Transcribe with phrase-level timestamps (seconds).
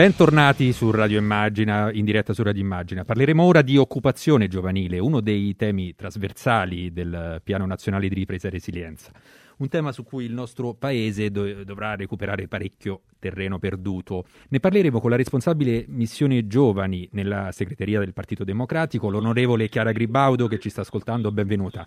[0.00, 3.04] Bentornati su Radio Immagina, in diretta su Radio Immagina.
[3.04, 8.50] Parleremo ora di occupazione giovanile, uno dei temi trasversali del Piano Nazionale di Ripresa e
[8.50, 9.12] Resilienza.
[9.58, 14.24] Un tema su cui il nostro paese do- dovrà recuperare parecchio terreno perduto.
[14.48, 20.48] Ne parleremo con la responsabile missione giovani nella segreteria del Partito Democratico, l'onorevole Chiara Gribaudo
[20.48, 21.30] che ci sta ascoltando.
[21.30, 21.86] Benvenuta.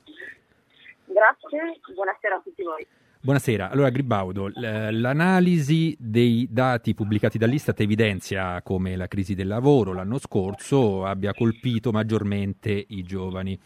[1.06, 2.86] Grazie, buonasera a tutti voi.
[3.24, 10.18] Buonasera, allora Gribaudo, l'analisi dei dati pubblicati dall'Istat evidenzia come la crisi del lavoro l'anno
[10.18, 13.58] scorso abbia colpito maggiormente i giovani.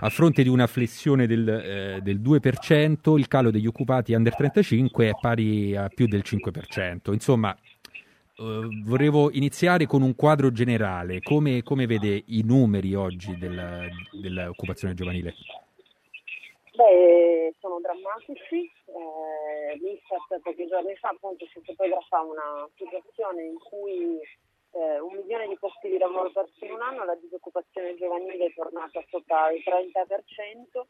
[0.00, 5.08] A fronte di una flessione del, eh, del 2%, il calo degli occupati under 35
[5.08, 7.12] è pari a più del 5%.
[7.12, 11.20] Insomma, eh, volevo iniziare con un quadro generale.
[11.20, 15.34] Come, come vede i numeri oggi del, dell'occupazione giovanile?
[16.74, 18.68] Beh, sono drammatici.
[18.86, 24.18] Eh, L'Istat pochi giorni fa appunto si fotografa una situazione in cui
[24.72, 28.54] eh, un milione di posti di lavoro persi in un anno, la disoccupazione giovanile è
[28.54, 30.82] tornata sopra il 30%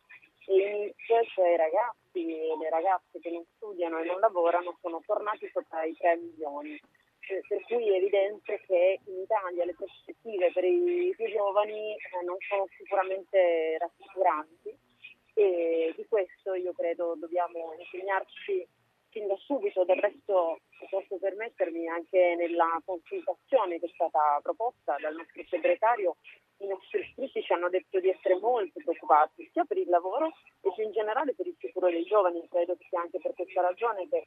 [0.47, 4.79] e i NIT, cioè i ragazzi e le ragazze che non studiano e non lavorano,
[4.81, 6.81] sono tornati sopra i 3 milioni.
[7.29, 12.25] Eh, per cui è evidente che in Italia le prospettive per i più giovani eh,
[12.25, 14.93] non sono sicuramente rassicuranti
[15.35, 18.67] e di questo io credo dobbiamo impegnarci
[19.11, 20.61] fin da subito, del resto
[20.91, 26.17] posso permettermi anche nella consultazione che è stata proposta dal nostro segretario,
[26.59, 30.73] i nostri iscritti ci hanno detto di essere molto preoccupati sia per il lavoro e
[30.75, 34.09] più in generale per il futuro dei giovani, credo che sia anche per questa ragione
[34.09, 34.25] che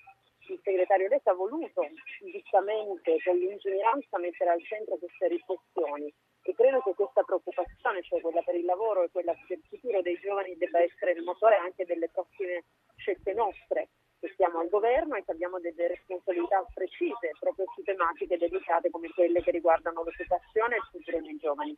[0.47, 1.85] il segretario Letta ha voluto
[2.31, 6.13] giustamente con lungimiranza mettere al centro queste riflessioni
[6.47, 10.01] e credo che questa preoccupazione, cioè quella per il lavoro e quella per il futuro
[10.01, 12.63] dei giovani, debba essere il motore anche delle prossime
[12.95, 13.89] scelte nostre
[14.19, 19.09] che siamo al governo e che abbiamo delle responsabilità precise proprio su tematiche delicate come
[19.13, 21.77] quelle che riguardano l'occupazione e il futuro dei giovani.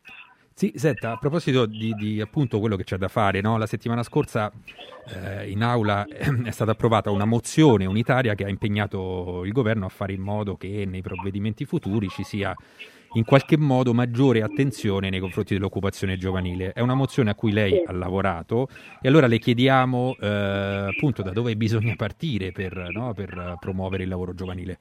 [0.53, 3.57] Sì, senta, a proposito di, di appunto quello che c'è da fare, no?
[3.57, 4.51] la settimana scorsa
[5.07, 9.89] eh, in aula è stata approvata una mozione unitaria che ha impegnato il governo a
[9.89, 12.55] fare in modo che nei provvedimenti futuri ci sia
[13.13, 16.73] in qualche modo maggiore attenzione nei confronti dell'occupazione giovanile.
[16.73, 18.67] È una mozione a cui lei ha lavorato
[19.01, 24.09] e allora le chiediamo eh, appunto da dove bisogna partire per, no, per, promuovere il
[24.09, 24.79] lavoro giovanile.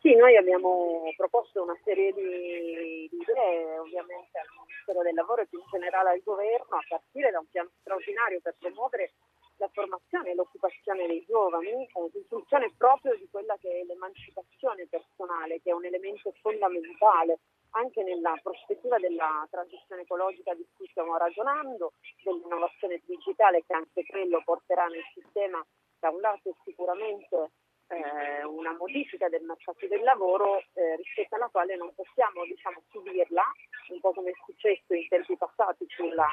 [0.00, 5.46] Sì, noi abbiamo proposto una serie di, di idee ovviamente al Ministero del Lavoro e
[5.46, 9.12] più in generale al Governo a partire da un piano straordinario per promuovere
[9.60, 14.86] la formazione e l'occupazione dei giovani eh, in funzione proprio di quella che è l'emancipazione
[14.88, 17.40] personale, che è un elemento fondamentale
[17.72, 21.92] anche nella prospettiva della transizione ecologica di cui stiamo ragionando,
[22.24, 25.64] dell'innovazione digitale che anche quello porterà nel sistema
[26.00, 27.52] da un lato sicuramente
[27.90, 33.42] eh, una modifica del mercato del lavoro eh, rispetto alla quale non possiamo diciamo, subirla,
[33.90, 36.28] un po' come è successo in tempi passati sulla,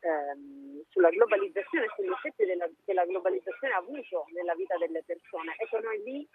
[0.00, 5.54] ehm, sulla globalizzazione, sugli effetti della, che la globalizzazione ha avuto nella vita delle persone.
[5.58, 6.28] Ecco, noi lì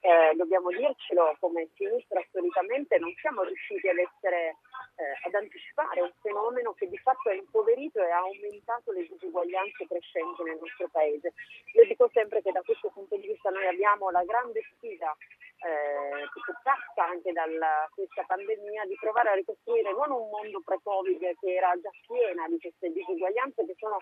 [0.00, 4.56] eh, dobbiamo dircelo come sinistra solitamente, non siamo riusciti ad, essere,
[4.96, 9.86] eh, ad anticipare un fenomeno che di fatto ha impoverito e ha aumentato le disuguaglianze
[9.86, 11.32] crescenti nel nostro paese.
[11.74, 15.14] Io dico sempre che da questo punto di vista noi abbiamo la grande sfida
[15.64, 17.44] eh, che passa anche da
[17.94, 22.58] questa pandemia di provare a ricostruire non un mondo pre-Covid che era già piena di
[22.58, 23.93] queste disuguaglianze che sono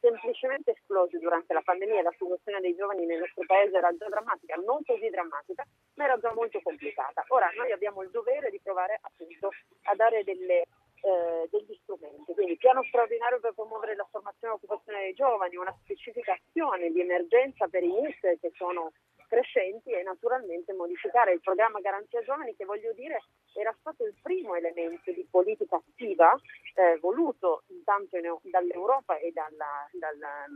[0.00, 2.02] semplicemente esplose durante la pandemia.
[2.02, 6.18] La situazione dei giovani nel nostro paese era già drammatica, non così drammatica, ma era
[6.18, 7.24] già molto complicata.
[7.28, 9.50] Ora noi abbiamo il dovere di provare appunto
[9.84, 10.64] a dare delle
[11.04, 12.32] eh, degli strumenti.
[12.32, 17.00] Quindi piano straordinario per promuovere la formazione e l'occupazione dei giovani, una specifica azione di
[17.00, 18.92] emergenza per i NIS che sono
[19.28, 23.22] crescenti e naturalmente modificare il programma Garanzia Giovani che voglio dire
[23.54, 26.34] era stato il primo elemento di politica attiva
[26.74, 30.46] eh, voluto intanto in, dall'Europa e dalla, dalla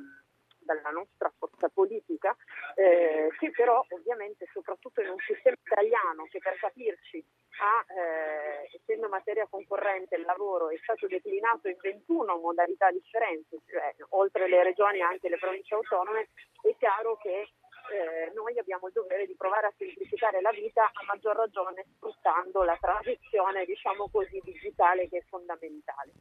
[0.69, 2.37] dalla nostra forza politica,
[2.75, 7.25] eh, che però ovviamente soprattutto in un sistema italiano che per capirci
[7.61, 13.95] ha, eh, essendo materia concorrente il lavoro, è stato declinato in 21 modalità differenti, cioè
[14.11, 16.29] oltre le regioni anche le province autonome,
[16.61, 17.49] è chiaro che
[17.91, 22.63] eh, noi abbiamo il dovere di provare a semplificare la vita a maggior ragione sfruttando
[22.63, 26.13] la transizione diciamo così digitale che è fondamentale.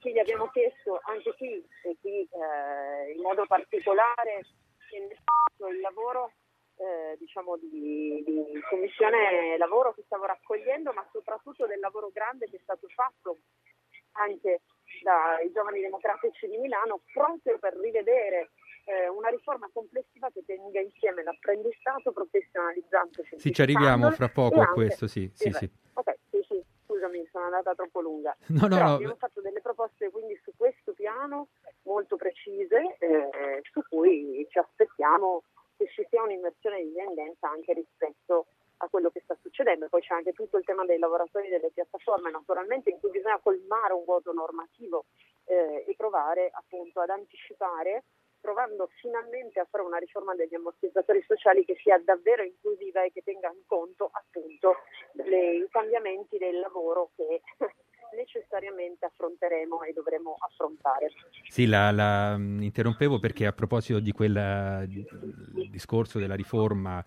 [0.00, 4.44] Quindi abbiamo chiesto anche qui, e qui eh, in modo particolare,
[4.94, 6.32] il lavoro
[6.76, 12.56] eh, diciamo di, di, commissione lavoro che stavo raccogliendo, ma soprattutto del lavoro grande che
[12.56, 13.38] è stato fatto
[14.12, 14.60] anche
[15.02, 18.50] dai giovani democratici di Milano proprio per rivedere
[18.84, 23.24] eh, una riforma complessiva che tenga insieme l'apprendistato professionalizzante.
[23.36, 25.30] Sì, ci arriviamo fra poco a questo, sì.
[25.34, 25.68] sì, sì.
[25.94, 28.36] Ok, sì, sì, scusami, sono andata troppo lunga.
[28.48, 28.94] No, no, Però no.
[28.94, 31.48] abbiamo fatto delle proposte quindi su questo piano
[31.82, 35.42] molto precise, eh, su cui ci aspettiamo
[35.76, 38.46] che ci sia un'inversione di tendenza anche rispetto
[38.78, 39.88] a quello che sta succedendo.
[39.88, 43.92] Poi c'è anche tutto il tema dei lavoratori delle piattaforme, naturalmente, in cui bisogna colmare
[43.92, 45.06] un vuoto normativo
[45.44, 48.04] eh, e provare appunto ad anticipare
[48.44, 53.22] provando finalmente a fare una riforma degli ammortizzatori sociali che sia davvero inclusiva e che
[53.22, 54.76] tenga in conto appunto
[55.12, 57.40] le, i cambiamenti del lavoro che
[58.16, 61.10] necessariamente affronteremo e dovremo affrontare.
[61.48, 64.88] Sì, la, la interrompevo perché a proposito di quel
[65.70, 67.02] discorso della riforma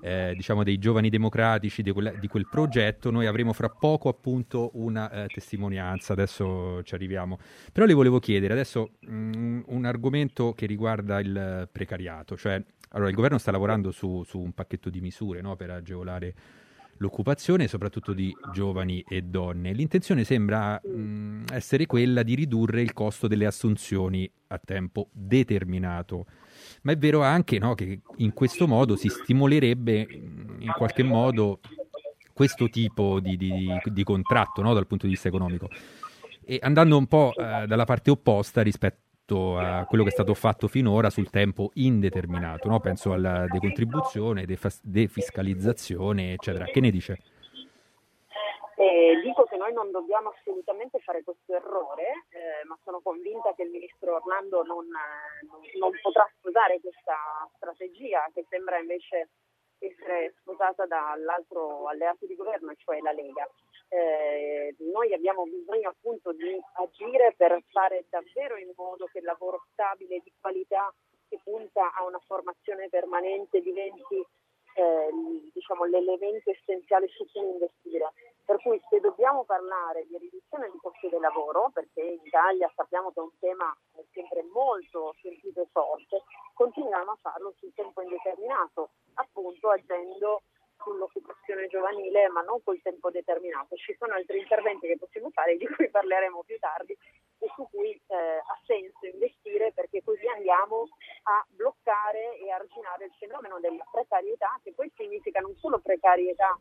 [0.00, 4.70] eh, diciamo dei giovani democratici, di, quella, di, quel progetto, noi avremo fra poco appunto
[4.74, 7.38] una eh, testimonianza, adesso ci arriviamo.
[7.72, 12.62] Però le volevo chiedere adesso mh, un argomento che riguarda il precariato, cioè
[12.94, 16.34] allora il governo sta lavorando su, su un pacchetto di misure no, per agevolare
[16.98, 19.72] l'occupazione, soprattutto di giovani e donne.
[19.72, 26.26] L'intenzione sembra mh, essere quella di ridurre il costo delle assunzioni a tempo determinato.
[26.82, 30.06] Ma è vero anche no, che in questo modo si stimolerebbe
[30.58, 31.60] in qualche modo
[32.32, 35.68] questo tipo di, di, di contratto no, dal punto di vista economico.
[36.44, 40.68] E andando un po' eh, dalla parte opposta rispetto a quello che è stato fatto
[40.68, 42.80] finora sul tempo indeterminato, no?
[42.80, 46.66] penso alla decontribuzione, defas- defiscalizzazione, eccetera.
[46.66, 47.18] Che ne dice?
[48.76, 53.62] Eh, dico che noi non dobbiamo assolutamente fare questo errore, eh, ma sono convinta che
[53.62, 59.28] il ministro Orlando non, non, non potrà sposare questa strategia che sembra invece
[59.86, 63.48] essere sposata dall'altro alleato di governo, cioè la Lega.
[63.88, 69.66] Eh, noi abbiamo bisogno appunto di agire per fare davvero in modo che il lavoro
[69.72, 70.92] stabile di qualità
[71.28, 74.24] che punta a una formazione permanente diventi
[74.74, 75.10] eh,
[75.52, 78.12] diciamo, l'elemento essenziale su cui investire.
[78.44, 83.12] Per cui se dobbiamo parlare di riduzione di costi del lavoro, perché in Italia sappiamo
[83.12, 83.76] che è un tema
[84.12, 86.22] sempre molto sentito e forte,
[86.54, 90.42] continuiamo a farlo sul tempo indeterminato, appunto agendo
[90.82, 93.76] sull'occupazione giovanile, ma non col tempo determinato.
[93.76, 96.92] Ci sono altri interventi che possiamo fare, di cui parleremo più tardi,
[97.38, 100.88] e su cui eh, ha senso investire perché così andiamo
[101.24, 106.58] a bloccare e arginare il fenomeno della precarietà, che poi significa non solo precarietà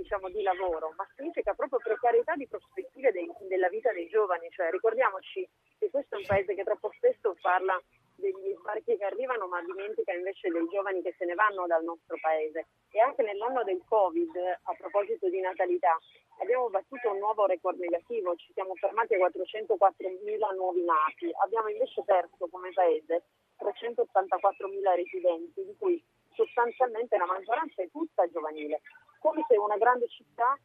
[0.00, 4.48] diciamo, di lavoro, ma significa proprio precarietà di prospettive dei, della vita dei giovani.
[4.50, 5.48] Cioè, ricordiamoci
[5.78, 7.80] che questo è un paese che troppo spesso parla
[8.20, 12.16] degli sbarchi che arrivano, ma dimentica invece dei giovani che se ne vanno dal nostro
[12.20, 12.66] paese.
[12.90, 15.98] E anche nell'anno del Covid, a proposito di natalità,
[16.40, 22.02] abbiamo battuto un nuovo record negativo, ci siamo fermati a 404.000 nuovi nati, abbiamo invece
[22.04, 23.24] perso come paese
[23.58, 26.02] 384.000 residenti, di cui
[26.44, 28.80] sostanzialmente la maggioranza è tutta giovanile,
[29.18, 30.56] come se una grande città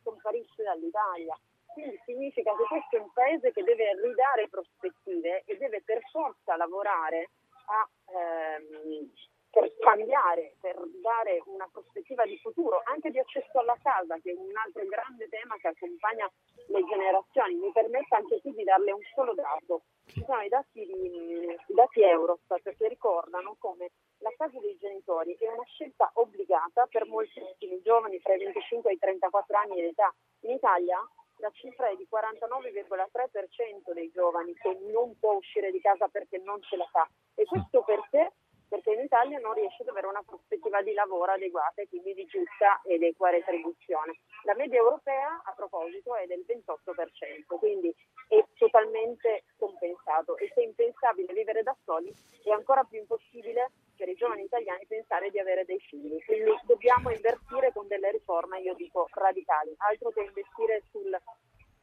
[0.00, 1.36] scomparisse dall'Italia.
[1.72, 6.56] Quindi significa che questo è un paese che deve ridare prospettive e deve per forza
[6.56, 7.30] lavorare
[7.66, 9.10] a, ehm,
[9.50, 14.34] per cambiare, per dare una prospettiva di futuro, anche di accesso alla casa, che è
[14.36, 16.30] un altro grande tema che accompagna
[16.68, 17.54] le generazioni.
[17.54, 19.82] Mi permetta anche qui di darle un solo dato.
[20.06, 25.36] Ci sono i dati, di, i dati Eurostat che ricordano come la casa dei genitori
[25.38, 29.86] è una scelta obbligata per moltissimi giovani tra i 25 e i 34 anni di
[29.88, 30.14] età.
[30.40, 30.98] In Italia
[31.38, 36.62] la cifra è di 49,3% dei giovani che non può uscire di casa perché non
[36.62, 37.08] ce la fa.
[37.34, 38.32] E questo perché?
[38.68, 42.24] Perché in Italia non riesce ad avere una prospettiva di lavoro adeguata e quindi di
[42.24, 44.18] giusta ed equa retribuzione.
[44.44, 47.94] La media europea, a proposito, è del 28%, quindi
[48.28, 50.36] è totalmente compensato.
[50.38, 54.86] E se è impensabile vivere da soli, è ancora più impossibile per i giovani italiani
[54.86, 56.22] pensare di avere dei figli.
[56.24, 61.16] Quindi dobbiamo investire con delle riforme, io dico radicali, altro che investire sul,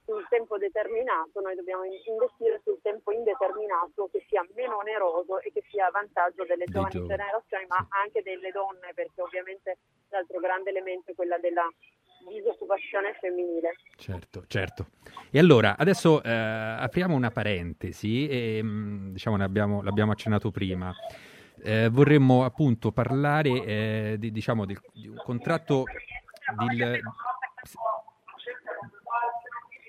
[0.06, 5.64] sul tempo determinato, noi dobbiamo investire sul tempo indeterminato che sia meno oneroso e che
[5.70, 7.16] sia a vantaggio delle Dei giovani giovani.
[7.16, 9.78] generazioni, ma anche delle donne, perché ovviamente
[10.10, 11.68] l'altro grande elemento è quella della
[12.30, 13.76] disoccupazione femminile.
[13.96, 14.88] Certo, certo.
[15.32, 20.94] E allora, adesso eh, apriamo una parentesi e mh, diciamo abbiamo, l'abbiamo accennato prima.
[21.64, 25.84] Eh, vorremmo appunto parlare eh, di, diciamo, del- di un contratto
[26.58, 27.00] del...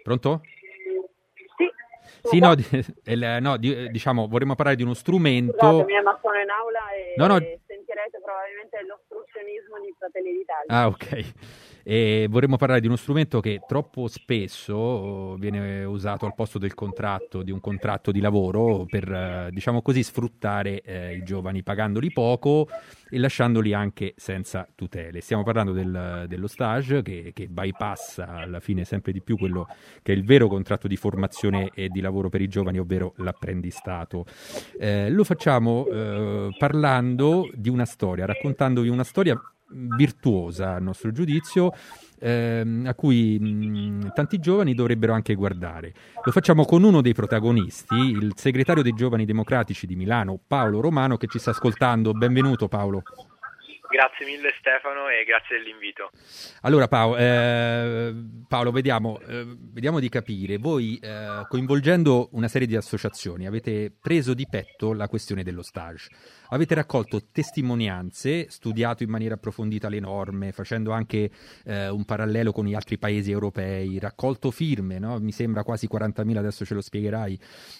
[0.03, 0.43] Pronto?
[1.57, 1.71] Sì,
[2.29, 2.65] Sì, no, di-
[3.41, 5.57] no, di- diciamo, vorremmo parlare di uno strumento...
[5.59, 7.35] Scusatemi, ma sono in aula e No, no.
[7.39, 10.67] sentirete probabilmente l'ostruzionismo di Fratelli d'Italia.
[10.69, 11.35] Ah, ok.
[11.85, 17.43] E vorremmo parlare di uno strumento che troppo spesso viene usato al posto del contratto,
[17.43, 22.69] di un contratto di lavoro per, diciamo così, sfruttare eh, i giovani pagandoli poco
[23.11, 25.21] e lasciandoli anche senza tutele.
[25.21, 29.67] Stiamo parlando del, dello stage che, che, bypassa alla fine sempre di più quello
[30.03, 34.25] che è il vero contratto di formazione e di lavoro per i giovani, ovvero l'apprendistato.
[34.79, 39.39] Eh, lo facciamo eh, parlando di una storia, raccontandovi una storia
[39.73, 41.73] virtuosa a nostro giudizio
[42.19, 45.93] ehm, a cui mh, tanti giovani dovrebbero anche guardare.
[46.25, 51.17] Lo facciamo con uno dei protagonisti, il segretario dei giovani democratici di Milano, Paolo Romano,
[51.17, 52.13] che ci sta ascoltando.
[52.13, 53.03] Benvenuto Paolo.
[53.93, 56.09] Grazie mille Stefano e grazie dell'invito.
[56.63, 58.15] Allora Paolo, eh,
[58.49, 64.33] Paolo vediamo, eh, vediamo, di capire, voi eh, coinvolgendo una serie di associazioni avete preso
[64.33, 66.09] di petto la questione dello stage,
[66.49, 71.31] avete raccolto testimonianze, studiato in maniera approfondita le norme, facendo anche
[71.67, 75.19] eh, un parallelo con gli altri paesi europei, raccolto firme, no?
[75.19, 77.39] mi sembra quasi 40.000, adesso ce lo spiegherai.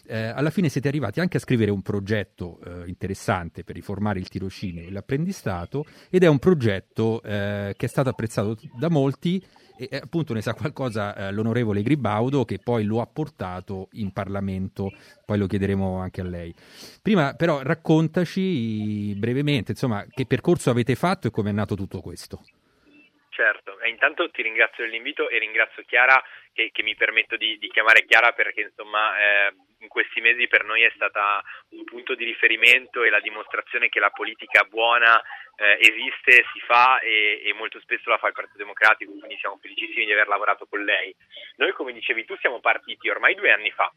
[0.09, 4.29] Eh, alla fine siete arrivati anche a scrivere un progetto eh, interessante per riformare il
[4.29, 9.43] tirocinio e l'apprendistato ed è un progetto eh, che è stato apprezzato da molti
[9.77, 14.91] e appunto ne sa qualcosa eh, l'onorevole Gribaudo che poi lo ha portato in Parlamento,
[15.25, 16.55] poi lo chiederemo anche a lei.
[17.03, 22.45] Prima però raccontaci brevemente, insomma, che percorso avete fatto e come è nato tutto questo.
[23.31, 27.69] Certo, e intanto ti ringrazio dell'invito e ringrazio Chiara che, che mi permetto di, di,
[27.69, 32.25] chiamare Chiara perché insomma eh, in questi mesi per noi è stata un punto di
[32.25, 35.21] riferimento e la dimostrazione che la politica buona
[35.57, 39.59] eh, esiste, si fa e, e, molto spesso la fa il Partito Democratico, quindi siamo
[39.61, 41.15] felicissimi di aver lavorato con lei.
[41.57, 43.93] Noi come dicevi tu siamo partiti ormai due anni fa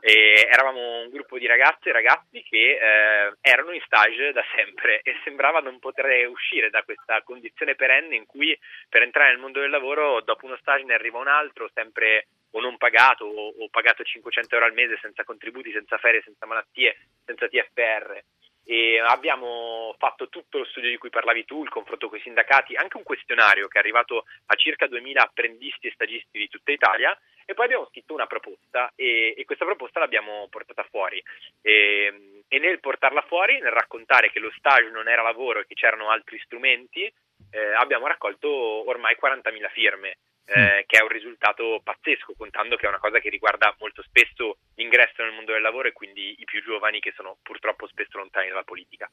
[0.00, 5.16] eravamo un gruppo di ragazze e ragazzi che eh, erano in stage da sempre e
[5.24, 8.56] sembrava non poter uscire da questa condizione perenne in cui
[8.88, 12.60] per entrare nel mondo del lavoro dopo uno stage ne arriva un altro sempre o
[12.60, 16.96] non pagato o, o pagato 500 euro al mese senza contributi, senza ferie, senza malattie,
[17.24, 18.22] senza TFR
[18.70, 22.76] e abbiamo fatto tutto lo studio di cui parlavi tu, il confronto con i sindacati,
[22.76, 27.18] anche un questionario che è arrivato a circa 2000 apprendisti e stagisti di tutta Italia
[27.46, 31.22] e poi abbiamo scritto una proposta e, e questa proposta l'abbiamo portata fuori.
[31.62, 35.74] E, e, nel portarla fuori, nel raccontare che lo stage non era lavoro e che
[35.74, 37.10] c'erano altri strumenti,
[37.50, 42.88] eh, abbiamo raccolto ormai 40.000 firme eh, che è un risultato pazzesco, contando che è
[42.88, 46.62] una cosa che riguarda molto spesso l'ingresso nel mondo del lavoro e quindi i più
[46.62, 49.10] giovani che sono purtroppo spesso lontani dalla politica.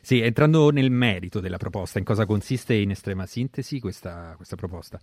[0.00, 4.98] Sì, entrando nel merito della proposta, in cosa consiste in estrema sintesi questa, questa proposta?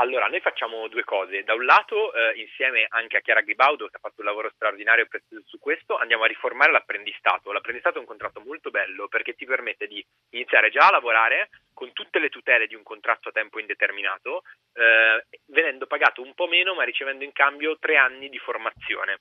[0.00, 1.42] Allora, noi facciamo due cose.
[1.42, 5.08] Da un lato, eh, insieme anche a Chiara Gribaudo, che ha fatto un lavoro straordinario
[5.44, 7.50] su questo, andiamo a riformare l'apprendistato.
[7.50, 11.92] L'apprendistato è un contratto molto bello perché ti permette di iniziare già a lavorare con
[11.92, 14.42] tutte le tutele di un contratto a tempo indeterminato,
[14.74, 19.18] eh, venendo pagato un po' meno ma ricevendo in cambio tre anni di formazione.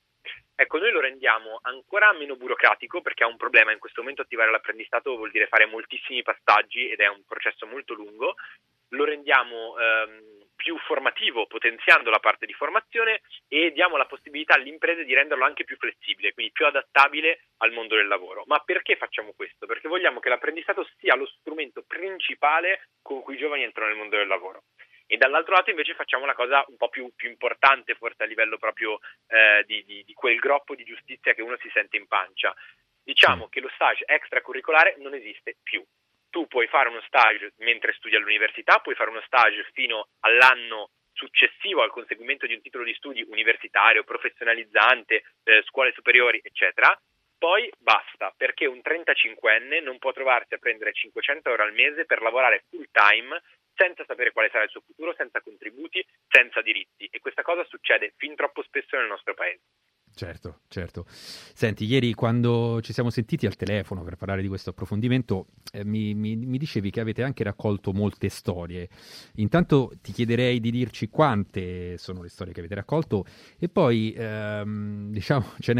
[0.53, 3.72] Ecco, noi lo rendiamo ancora meno burocratico perché ha un problema.
[3.72, 7.96] In questo momento attivare l'apprendistato vuol dire fare moltissimi passaggi ed è un processo molto
[7.96, 8.36] lungo.
[8.91, 14.67] Lo rendiamo ehm, più formativo, potenziando la parte di formazione e diamo la possibilità alle
[14.67, 18.43] imprese di renderlo anche più flessibile, quindi più adattabile al mondo del lavoro.
[18.47, 19.65] Ma perché facciamo questo?
[19.65, 24.17] Perché vogliamo che l'apprendistato sia lo strumento principale con cui i giovani entrano nel mondo
[24.17, 24.63] del lavoro.
[25.05, 28.57] E dall'altro lato invece facciamo una cosa un po' più, più importante, forse a livello
[28.57, 32.53] proprio eh, di, di, di quel groppo di giustizia che uno si sente in pancia.
[33.01, 35.81] Diciamo che lo stage extracurricolare non esiste più
[36.29, 41.81] tu puoi fare uno stage mentre studi all'università, puoi fare uno stage fino all'anno successivo
[41.81, 46.98] al conseguimento di un titolo di studi universitario, professionalizzante, eh, scuole superiori, eccetera.
[47.38, 52.22] Poi basta, perché un 35enne non può trovarsi a prendere 500 euro al mese per
[52.22, 53.41] lavorare full time
[53.75, 57.07] senza sapere quale sarà il suo futuro, senza contributi, senza diritti.
[57.12, 59.62] E questa cosa succede fin troppo spesso nel nostro paese.
[60.17, 61.05] Certo, certo.
[61.07, 66.15] Senti, ieri quando ci siamo sentiti al telefono per parlare di questo approfondimento, eh, mi,
[66.15, 68.89] mi, mi, dicevi che avete anche raccolto molte storie.
[69.36, 73.25] Intanto ti chiederei di dirci quante sono le storie che avete raccolto
[73.59, 75.75] e poi, ehm, diciamo, ce,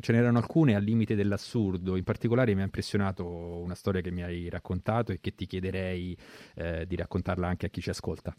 [0.00, 1.96] ce n'erano alcune al limite dell'assurdo.
[1.96, 6.16] In particolare mi ha impressionato una storia che mi hai raccontato e che ti chiederei
[6.54, 8.34] eh, di raccontarla anche a chi ci ascolta.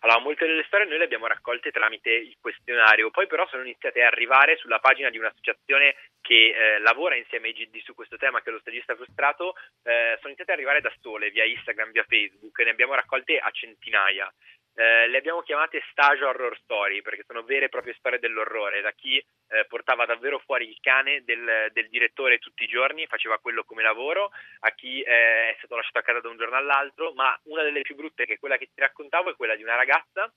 [0.00, 4.02] Allora molte delle storie noi le abbiamo raccolte tramite il questionario, poi però sono iniziate
[4.02, 8.40] a arrivare sulla pagina di un'associazione che eh, lavora insieme ai GD su questo tema,
[8.40, 12.04] che è lo stagista frustrato, eh, sono iniziate ad arrivare da sole, via Instagram, via
[12.08, 14.32] Facebook, ne abbiamo raccolte a centinaia.
[14.74, 18.92] Eh, le abbiamo chiamate stage horror story perché sono vere e proprie storie dell'orrore, da
[18.92, 23.64] chi eh, portava davvero fuori il cane del, del, direttore tutti i giorni, faceva quello
[23.64, 27.38] come lavoro, a chi eh, è stato lasciato a casa da un giorno all'altro, ma
[27.44, 30.32] una delle più brutte che è quella che ti raccontavo è quella di una ragazza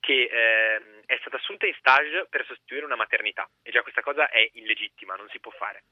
[0.00, 4.28] che eh, è stata assunta in stage per sostituire una maternità e già questa cosa
[4.28, 5.82] è illegittima, non si può fare.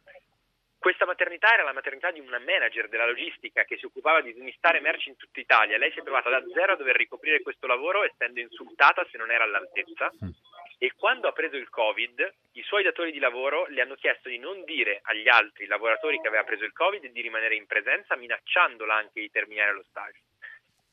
[0.79, 4.79] Questa maternità era la maternità di una manager della logistica che si occupava di smistare
[4.81, 5.77] merci in tutta Italia.
[5.77, 9.33] Lei si è trovata da zero a dover ricoprire questo lavoro essendo insultata se non
[9.33, 10.13] era all'altezza.
[10.25, 10.31] Mm.
[10.79, 14.39] E quando ha preso il Covid, i suoi datori di lavoro le hanno chiesto di
[14.39, 18.95] non dire agli altri lavoratori che aveva preso il Covid di rimanere in presenza, minacciandola
[18.95, 20.21] anche di terminare lo stage.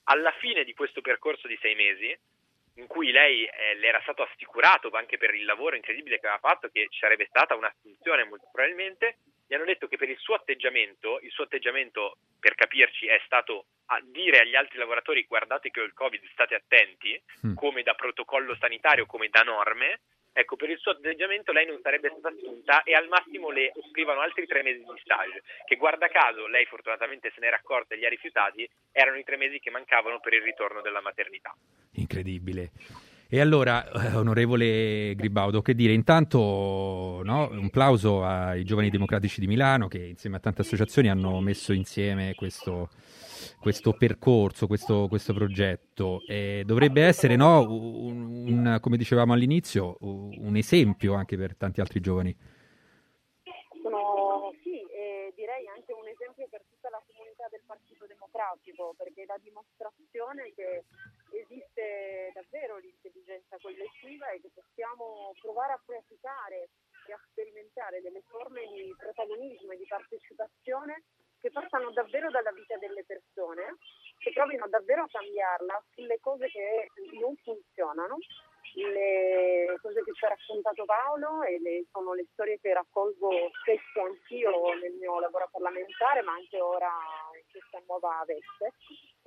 [0.06, 2.18] Alla fine di questo percorso di sei mesi,
[2.78, 6.42] in cui lei eh, le era stato assicurato anche per il lavoro incredibile che aveva
[6.42, 10.36] fatto che ci sarebbe stata un'assunzione molto probabilmente, gli hanno detto che per il suo
[10.36, 15.82] atteggiamento, il suo atteggiamento per capirci è stato a dire agli altri lavoratori guardate che
[15.82, 17.56] ho il Covid, state attenti, mm.
[17.56, 20.00] come da protocollo sanitario, come da norme,
[20.34, 24.22] ecco per il suo atteggiamento lei non sarebbe stata assunta e al massimo le offrivano
[24.22, 28.06] altri tre mesi di stage, che guarda caso lei fortunatamente se n'era accorta e li
[28.06, 31.56] ha rifiutati, erano i tre mesi che mancavano per il ritorno della maternità.
[31.94, 32.72] Incredibile.
[33.36, 35.92] E allora, eh, onorevole Gribaudo, che dire?
[35.92, 41.42] Intanto no, un plauso ai giovani democratici di Milano che insieme a tante associazioni hanno
[41.42, 42.88] messo insieme questo,
[43.60, 46.22] questo percorso, questo, questo progetto.
[46.26, 52.00] E dovrebbe essere, no, un, un, come dicevamo all'inizio, un esempio anche per tanti altri
[52.00, 52.34] giovani.
[53.82, 57.64] Sono, sì, e direi anche un esempio per tutta la comunità del
[58.36, 60.84] Democratico, perché la dimostrazione che
[61.32, 66.68] esiste davvero l'intelligenza collettiva e che possiamo provare a praticare
[67.08, 71.04] e a sperimentare delle forme di protagonismo e di partecipazione
[71.40, 73.78] che passano davvero dalla vita delle persone,
[74.18, 76.90] che provino davvero a cambiarla sulle cose che
[77.22, 78.18] non funzionano,
[78.74, 83.30] le cose che ci ha raccontato Paolo e le, sono le storie che raccolgo
[83.62, 86.92] spesso anch'io nel mio lavoro parlamentare, ma anche ora
[87.56, 88.76] questa nuova veste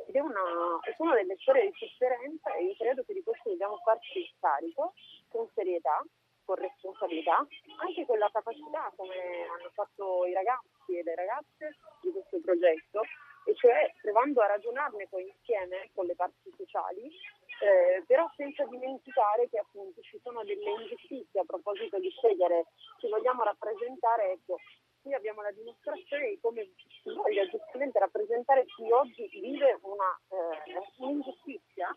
[0.07, 3.79] ed è una, sono delle storie di sofferenza e io credo che di questo dobbiamo
[3.79, 4.93] farci carico
[5.29, 6.05] con serietà,
[6.45, 7.47] con responsabilità,
[7.81, 9.17] anche con la capacità come
[9.49, 13.03] hanno fatto i ragazzi e le ragazze di questo progetto,
[13.45, 17.11] e cioè provando a ragionarne poi insieme con le parti sociali,
[17.61, 22.67] eh, però senza dimenticare che appunto ci sono delle ingiustizie a proposito di scegliere
[22.99, 24.59] chi vogliamo rappresentare, ecco,
[25.03, 26.69] qui abbiamo la dimostrazione di come
[27.03, 31.95] si voglia giustamente rappresentare chi oggi vive una, eh, un'ingiustizia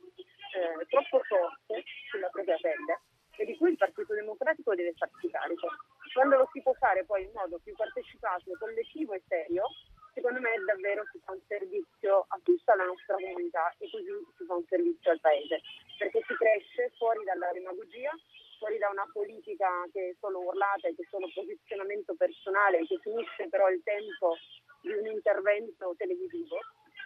[0.56, 3.02] eh, troppo forte sulla propria pelle
[3.38, 5.68] e di cui il Partito Democratico deve farsi carico.
[6.14, 9.66] Quando lo si può fare poi in modo più partecipato, collettivo e serio,
[10.14, 14.46] secondo me davvero si fa un servizio a tutta la nostra comunità e così si
[14.46, 15.62] fa un servizio al Paese,
[15.98, 18.12] perché si cresce fuori dalla demagogia,
[18.62, 23.00] fuori da una politica che è solo urlata e che è solo posizionamento personale, che
[23.02, 24.38] finisce però il tempo
[24.82, 26.62] di un intervento televisivo.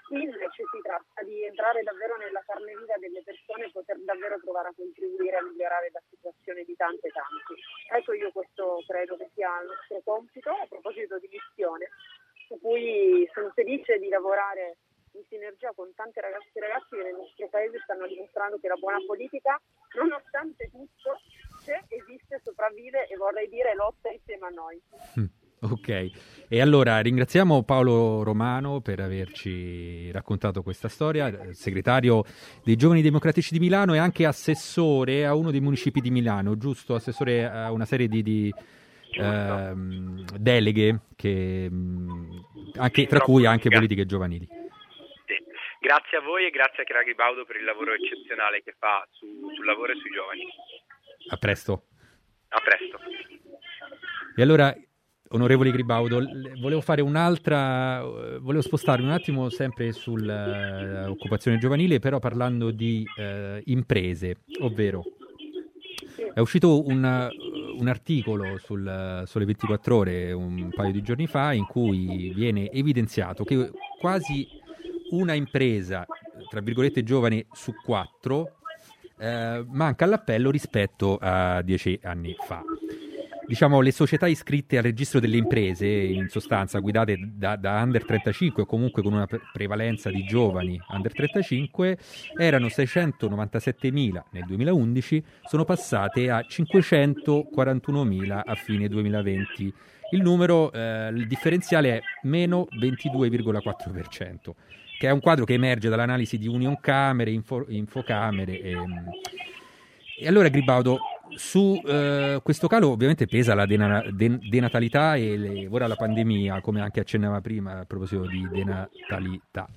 [0.05, 4.37] Qui invece si tratta di entrare davvero nella carne viva delle persone e poter davvero
[4.37, 7.55] provare a contribuire a migliorare la situazione di tante e tanti.
[7.89, 11.89] Ecco io questo credo che sia il nostro compito a proposito di missione,
[12.47, 14.77] su cui sono felice di lavorare
[15.15, 18.75] in sinergia con tante ragazze e ragazzi che nel nostro paese stanno dimostrando che la
[18.75, 19.59] buona politica,
[19.95, 21.19] nonostante tutto,
[21.65, 24.79] c'è, esiste, sopravvive e vorrei dire lotta insieme a noi.
[25.19, 25.43] Mm.
[25.61, 26.11] Ok,
[26.47, 32.23] e allora ringraziamo Paolo Romano per averci raccontato questa storia, segretario
[32.63, 36.93] dei Giovani Democratici di Milano e anche assessore a uno dei municipi di Milano, giusto?
[36.93, 38.53] Assessore a una serie di, di
[39.17, 42.37] ehm, deleghe, che, mm,
[42.75, 44.47] anche, tra cui anche politiche giovanili.
[45.79, 49.25] Grazie a voi e grazie a Chiara Baudo per il lavoro eccezionale che fa su,
[49.53, 50.45] sul lavoro e sui giovani.
[51.29, 51.85] A presto.
[52.49, 52.97] A presto.
[54.35, 54.75] E allora,
[55.29, 56.21] onorevole Gribaudo,
[56.59, 64.41] volevo fare un'altra, volevo spostarmi un attimo sempre sull'occupazione giovanile, però parlando di eh, imprese,
[64.59, 65.03] ovvero
[66.33, 67.29] è uscito un,
[67.77, 73.45] un articolo sul Sole 24 Ore un paio di giorni fa in cui viene evidenziato
[73.45, 74.45] che quasi
[75.11, 76.05] una impresa,
[76.49, 78.54] tra virgolette giovane, su quattro
[79.17, 82.61] eh, manca all'appello rispetto a dieci anni fa.
[83.47, 88.63] Diciamo, le società iscritte al registro delle imprese, in sostanza guidate da, da under 35
[88.63, 91.95] o comunque con una prevalenza di giovani under 35,
[92.35, 99.73] erano 697.000 nel 2011, sono passate a 541.000 a fine 2020.
[100.11, 104.55] Il numero, eh, il differenziale è meno 22,4%.
[104.97, 108.61] Che è un quadro che emerge dall'analisi di Union Camere, info, Infocamere.
[108.61, 108.75] E,
[110.19, 110.99] e allora Gribaudo,
[111.35, 116.61] su eh, questo calo ovviamente pesa la dena- den- denatalità e le, ora la pandemia,
[116.61, 119.67] come anche accennava prima a proposito di denatalità,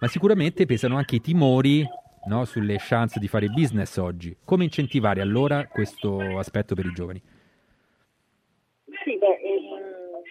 [0.00, 1.86] ma sicuramente pesano anche i timori
[2.26, 4.36] no, sulle chance di fare business oggi.
[4.44, 7.22] Come incentivare allora questo aspetto per i giovani?
[9.04, 10.22] Sì, beh, ehm,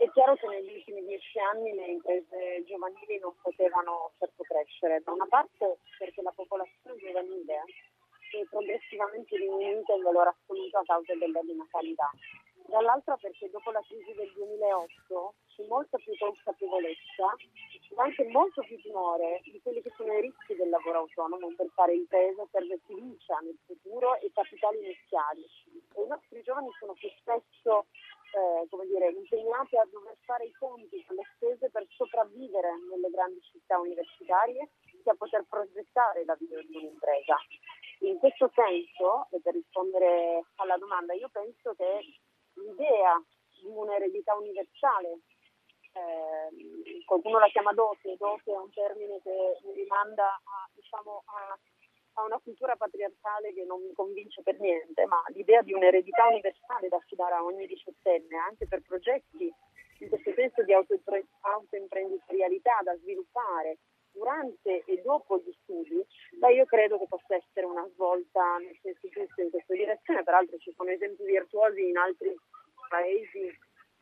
[0.00, 5.12] è chiaro che negli ultimi dieci anni le imprese giovanili non potevano certo crescere, da
[5.12, 7.64] una parte perché la popolazione giovanile
[8.32, 12.10] è progressivamente diminuita in valore assoluto a causa della denatalità
[12.70, 17.26] dall'altra perché dopo la crisi del 2008 c'è molta più consapevolezza,
[17.96, 21.68] ma anche molto più timore di quelli che sono i rischi del lavoro autonomo per
[21.74, 25.42] fare impresa, serve fiducia nel futuro e capitali iniziali.
[25.94, 27.86] E I nostri giovani sono più spesso
[28.32, 33.10] eh, come dire, impegnati a dover fare i conti con le spese per sopravvivere nelle
[33.10, 34.70] grandi città universitarie
[35.02, 37.36] che a poter progettare la vita di un'impresa.
[38.00, 42.00] In questo senso, e per rispondere alla domanda, io penso che
[42.54, 43.20] l'idea
[43.60, 45.20] di un'eredità universale.
[45.92, 51.58] Eh, qualcuno la chiama dote, dote è un termine che rimanda a, diciamo, a,
[52.20, 56.88] a, una cultura patriarcale che non mi convince per niente, ma l'idea di un'eredità universale
[56.88, 59.52] da affidare a ogni diciottenne, anche per progetti
[60.00, 63.78] in questo senso di autoimprenditorialità da sviluppare
[64.12, 66.04] durante e dopo gli studi,
[66.38, 70.24] beh, io credo che possa essere una svolta nel senso giusto in questa direzione.
[70.24, 72.34] Peraltro ci sono esempi virtuosi in altri
[72.88, 73.56] paesi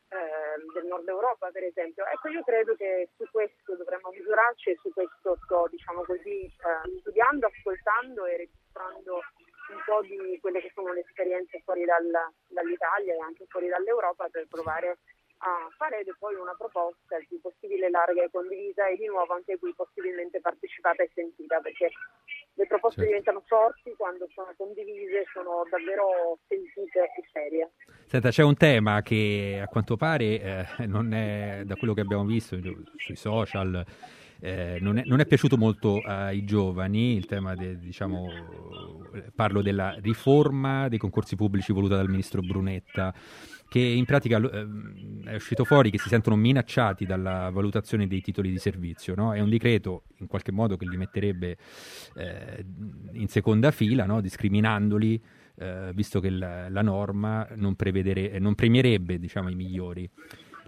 [0.08, 2.04] eh, del nord Europa, per esempio.
[2.06, 6.98] Ecco, io credo che su questo dovremmo misurarci e su questo sto, diciamo così, eh,
[7.00, 9.20] studiando, ascoltando e registrando
[9.68, 12.08] un po' di quelle che sono le esperienze fuori dal,
[12.48, 14.98] dall'Italia e anche fuori dall'Europa per provare
[15.38, 19.56] a fare poi una proposta il più possibile larga e condivisa e di nuovo anche
[19.58, 21.90] qui possibilmente partecipata e sentita perché
[22.58, 23.10] le proposte certo.
[23.10, 27.70] diventano forti quando sono condivise, sono davvero sentite e serie.
[28.06, 30.40] Senta, c'è un tema che a quanto pare
[30.76, 32.58] eh, non è, da quello che abbiamo visto
[32.96, 33.84] sui social,
[34.40, 38.26] eh, non, è, non, è, piaciuto molto ai giovani, il tema, de, diciamo,
[39.36, 43.14] parlo della riforma dei concorsi pubblici voluta dal ministro Brunetta
[43.68, 44.66] che in pratica eh,
[45.24, 49.14] è uscito fuori che si sentono minacciati dalla valutazione dei titoli di servizio.
[49.14, 49.34] No?
[49.34, 51.56] È un decreto in qualche modo che li metterebbe
[52.16, 52.64] eh,
[53.12, 54.20] in seconda fila, no?
[54.20, 55.22] discriminandoli,
[55.56, 57.76] eh, visto che la, la norma non,
[58.38, 60.08] non premierebbe diciamo, i migliori.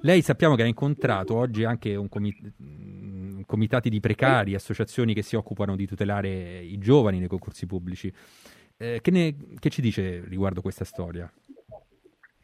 [0.02, 5.22] Lei sappiamo che ha incontrato oggi anche un comit- mm, comitati di precari, associazioni che
[5.22, 8.12] si occupano di tutelare i giovani nei concorsi pubblici.
[8.76, 11.30] Eh, che, ne, che ci dice riguardo questa storia?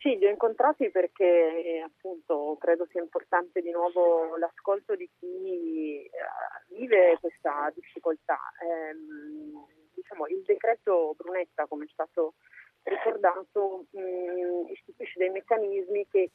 [0.07, 6.11] Sì, li ho incontrati perché appunto credo sia importante di nuovo l'ascolto di chi eh,
[6.77, 8.39] vive questa difficoltà.
[8.63, 8.95] Eh,
[9.93, 12.35] diciamo, il decreto Brunetta, come è stato
[12.85, 16.31] ricordato, mh, mm, istituisce dei meccanismi che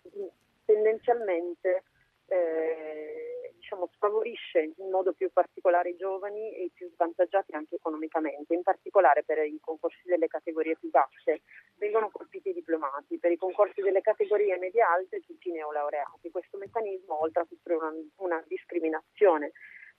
[0.00, 0.26] mh,
[0.64, 1.82] tendenzialmente
[2.26, 3.39] eh,
[3.70, 8.62] diciamo, sfavorisce in modo più particolare i giovani e i più svantaggiati anche economicamente, in
[8.62, 11.42] particolare per i concorsi delle categorie più basse
[11.76, 16.30] vengono colpiti i diplomati, per i concorsi delle categorie media-alte tutti i neolaureati.
[16.30, 19.52] Questo meccanismo, oltre a costruire una, una discriminazione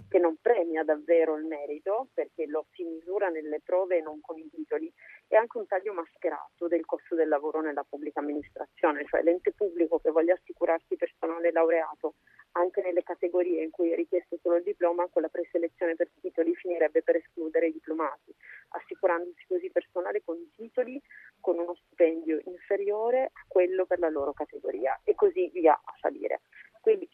[0.10, 4.38] che non premia davvero il merito perché lo si misura nelle prove e non con
[4.38, 4.92] i titoli,
[5.28, 10.00] è anche un taglio mascherato del costo del lavoro nella pubblica amministrazione, cioè l'ente pubblico
[10.00, 12.16] che voglia assicurarsi personale laureato
[12.54, 16.54] anche nelle categorie in cui è richiesto solo il diploma, con la preselezione per titoli
[16.56, 18.36] finirebbe per escludere i diplomati,
[18.70, 21.02] assicurandosi così personale con titoli
[21.40, 26.42] con uno stipendio inferiore a quello per la loro categoria e così via a salire.
[26.82, 27.08] Quindi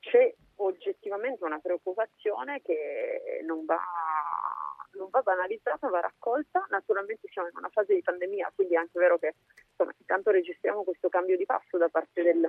[0.00, 3.78] c'è oggettivamente una preoccupazione che non va,
[4.92, 6.66] non va banalizzata, va raccolta.
[6.70, 9.34] Naturalmente siamo in una fase di pandemia, quindi è anche vero che
[9.70, 12.48] insomma, intanto registriamo questo cambio di passo da parte del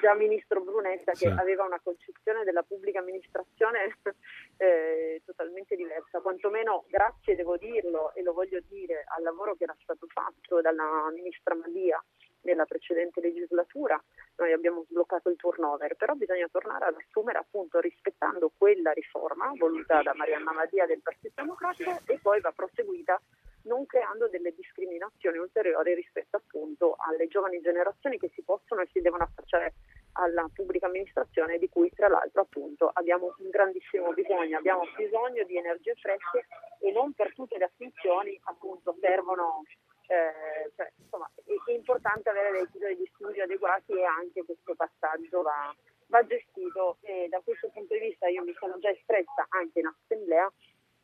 [0.00, 1.26] già ministro Brunetta che sì.
[1.26, 3.96] aveva una concezione della pubblica amministrazione
[4.58, 6.20] eh, totalmente diversa.
[6.20, 11.10] Quantomeno grazie, devo dirlo, e lo voglio dire, al lavoro che era stato fatto dalla
[11.12, 12.02] ministra Madia
[12.44, 14.02] nella precedente legislatura
[14.36, 20.02] noi abbiamo sbloccato il turnover, però bisogna tornare ad assumere appunto rispettando quella riforma voluta
[20.02, 23.20] da Marianna Madia del Partito Democratico e poi va proseguita
[23.64, 29.00] non creando delle discriminazioni ulteriori rispetto appunto alle giovani generazioni che si possono e si
[29.00, 29.74] devono affacciare
[30.14, 35.56] alla pubblica amministrazione di cui tra l'altro appunto abbiamo un grandissimo bisogno, abbiamo bisogno di
[35.56, 36.46] energie fresche
[36.80, 39.62] e non per tutte le assunzioni appunto servono
[40.06, 45.42] eh, cioè, insomma, è, importante avere dei titoli di studio adeguati e anche questo passaggio
[45.42, 45.74] va,
[46.06, 49.86] va gestito e da questo punto di vista io mi sono già espressa anche in
[49.86, 50.50] assemblea,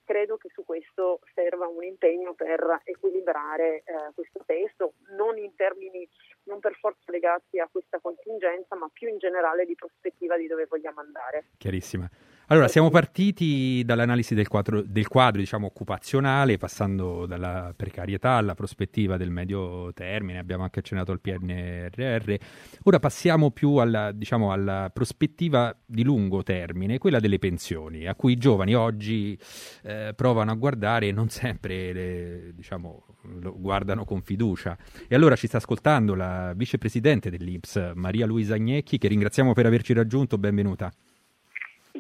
[0.04, 6.06] credo che su questo serva un impegno per equilibrare eh, questo testo, non in termini
[6.44, 10.66] non per forza legati a questa contingenza, ma più in generale di prospettiva di dove
[10.66, 11.50] vogliamo andare.
[11.58, 12.10] Chiarissima.
[12.52, 19.16] Allora, siamo partiti dall'analisi del quadro, del quadro diciamo, occupazionale, passando dalla precarietà alla prospettiva
[19.16, 22.34] del medio termine, abbiamo anche accennato al PNRR.
[22.82, 28.32] Ora passiamo più alla, diciamo, alla prospettiva di lungo termine, quella delle pensioni, a cui
[28.32, 29.38] i giovani oggi
[29.84, 33.04] eh, provano a guardare e non sempre le, diciamo,
[33.42, 34.76] lo guardano con fiducia.
[35.06, 39.92] E allora ci sta ascoltando la vicepresidente dell'Inps, Maria Luisa Agnecchi, che ringraziamo per averci
[39.92, 40.36] raggiunto.
[40.36, 40.90] Benvenuta.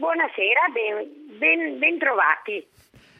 [0.00, 2.66] Buonasera, ben, ben, ben trovati.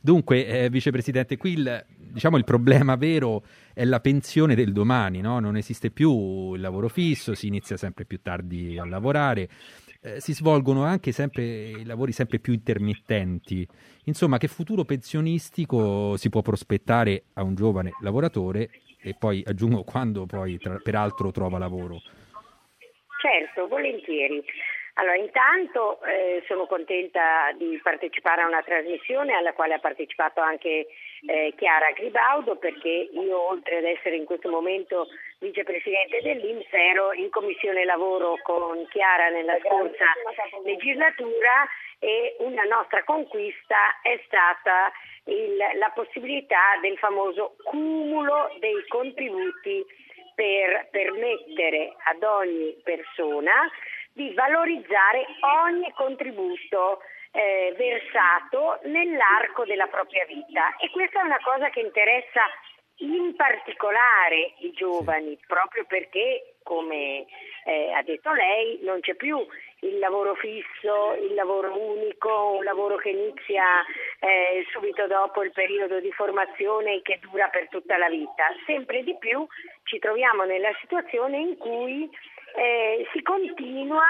[0.01, 3.43] Dunque, eh, vicepresidente, qui il, diciamo, il problema vero
[3.75, 5.41] è la pensione del domani, no?
[5.41, 9.47] non esiste più il lavoro fisso, si inizia sempre più tardi a lavorare,
[10.01, 13.69] eh, si svolgono anche sempre lavori sempre più intermittenti.
[14.05, 18.71] Insomma, che futuro pensionistico si può prospettare a un giovane lavoratore
[19.03, 22.01] e poi aggiungo quando poi tra, peraltro trova lavoro?
[23.21, 24.43] Certo, volentieri.
[24.95, 30.89] Allora, intanto eh, sono contenta di partecipare a una trasmissione alla quale ha partecipato anche
[31.27, 37.31] eh, Chiara Gribaudo perché io oltre ad essere in questo momento vicepresidente dell'Inps ero in
[37.31, 40.07] commissione lavoro con Chiara nella scorsa
[40.65, 44.91] legislatura e una nostra conquista è stata
[45.25, 49.85] il, la possibilità del famoso cumulo dei contributi
[50.35, 53.71] per permettere ad ogni persona
[54.13, 55.27] di valorizzare
[55.65, 57.01] ogni contributo
[57.33, 62.43] eh, versato nell'arco della propria vita e questa è una cosa che interessa
[63.01, 67.25] in particolare i giovani, proprio perché, come
[67.65, 69.39] eh, ha detto lei, non c'è più
[69.81, 73.65] il lavoro fisso, il lavoro unico, un lavoro che inizia
[74.19, 78.53] eh, subito dopo il periodo di formazione e che dura per tutta la vita.
[78.67, 79.47] Sempre di più
[79.85, 82.11] ci troviamo nella situazione in cui
[82.57, 84.05] eh, si continua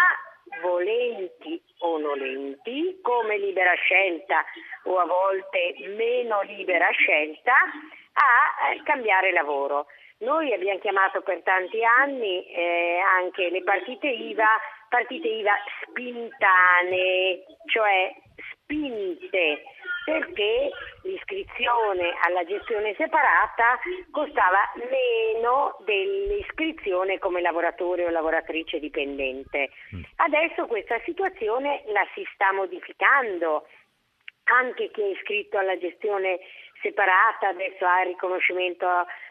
[0.62, 4.44] volenti o nolenti, come libera scelta
[4.85, 9.87] o a volte meno libera scelta, a eh, cambiare lavoro.
[10.18, 18.12] Noi abbiamo chiamato per tanti anni eh, anche le partite IVA partite IVA spintanee, cioè
[18.53, 19.62] spinte
[20.04, 20.70] perché
[21.02, 23.78] l'iscrizione alla gestione separata
[24.10, 29.70] costava meno dell'iscrizione come lavoratore o lavoratrice dipendente.
[29.94, 30.02] Mm.
[30.16, 33.66] Adesso questa situazione la si sta modificando.
[34.44, 36.40] Anche chi è iscritto alla gestione
[36.82, 38.86] separata adesso ha il riconoscimento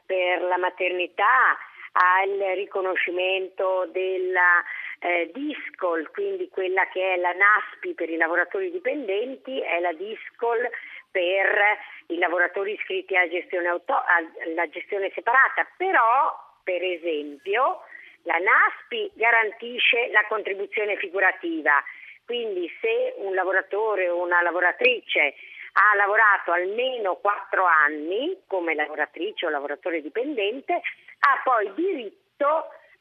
[0.05, 1.57] per la maternità,
[1.93, 4.63] ha il riconoscimento della
[4.99, 10.69] eh, DISCOL, quindi quella che è la NASPI per i lavoratori dipendenti, è la DISCOL
[11.11, 17.81] per i lavoratori iscritti alla gestione, auto- alla gestione separata, però per esempio
[18.23, 21.83] la NASPI garantisce la contribuzione figurativa,
[22.25, 25.33] quindi se un lavoratore o una lavoratrice
[25.73, 30.81] ha lavorato almeno 4 anni come lavoratrice o lavoratore dipendente,
[31.19, 32.47] ha poi diritto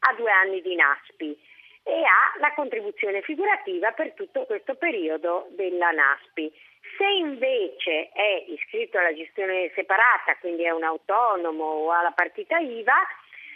[0.01, 1.39] a due anni di NASPI
[1.83, 6.53] e ha la contribuzione figurativa per tutto questo periodo della NASPI.
[6.97, 13.07] Se invece è iscritto alla gestione separata, quindi è un autonomo o alla partita IVA,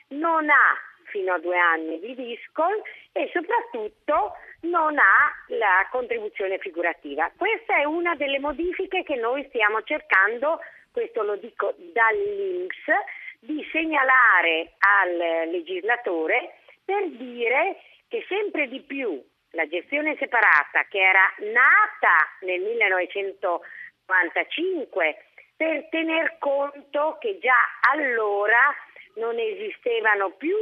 [0.08, 0.78] non ha
[1.12, 7.30] fino a due anni di DISCOL e soprattutto non ha la contribuzione figurativa.
[7.36, 10.58] Questa è una delle modifiche che noi stiamo cercando,
[10.90, 12.84] questo lo dico dall'Inps,
[13.44, 15.16] di segnalare al
[15.50, 25.24] legislatore per dire che sempre di più la gestione separata, che era nata nel 1995
[25.56, 27.58] per tener conto che già
[27.90, 28.72] allora
[29.14, 30.56] non esistevano più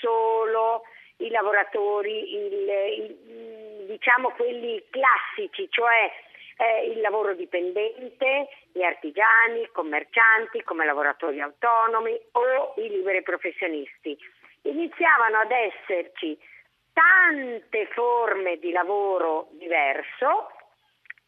[0.00, 0.82] solo
[1.18, 2.68] i lavoratori, il,
[2.98, 6.10] il, diciamo quelli classici, cioè
[6.60, 14.16] eh, il lavoro dipendente, gli artigiani, i commercianti come lavoratori autonomi o i liberi professionisti.
[14.62, 16.38] Iniziavano ad esserci
[16.92, 20.50] tante forme di lavoro diverso,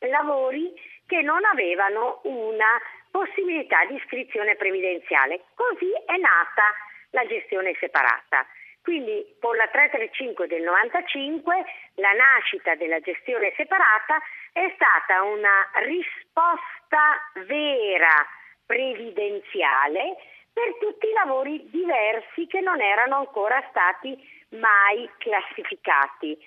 [0.00, 0.70] lavori
[1.06, 2.78] che non avevano una
[3.10, 5.44] possibilità di iscrizione previdenziale.
[5.54, 6.62] Così è nata
[7.10, 8.46] la gestione separata.
[8.82, 11.64] Quindi con la 335 del 95
[11.96, 14.20] la nascita della gestione separata
[14.52, 18.26] è stata una risposta vera
[18.66, 20.16] previdenziale
[20.52, 24.16] per tutti i lavori diversi che non erano ancora stati
[24.50, 26.38] mai classificati.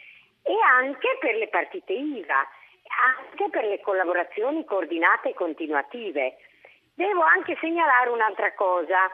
[0.47, 2.47] e anche per le partite IVA,
[3.17, 6.37] anche per le collaborazioni coordinate e continuative.
[6.93, 9.09] Devo anche segnalare un'altra cosa,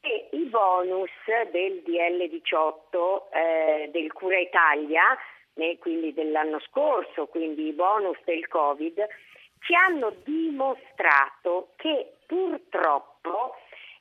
[0.00, 1.10] che i bonus
[1.50, 5.02] del DL18 eh, del Cura Italia,
[5.54, 9.06] eh, quindi dell'anno scorso, quindi i bonus del Covid,
[9.60, 13.56] ci hanno dimostrato che purtroppo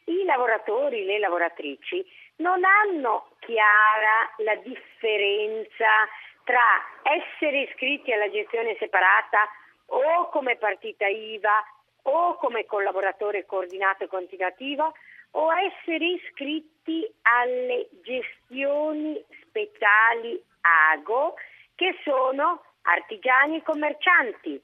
[0.06, 2.06] i lavoratori, le lavoratrici
[2.38, 6.08] non hanno chiara la differenza
[6.44, 6.64] tra
[7.04, 9.48] essere iscritti alla gestione separata
[9.88, 11.64] o come partita IVA
[12.04, 14.94] o come collaboratore coordinato e continuativo
[15.32, 20.42] o essere iscritti alle gestioni speciali
[20.92, 21.34] AGO
[21.76, 24.62] che sono artigiani e commercianti.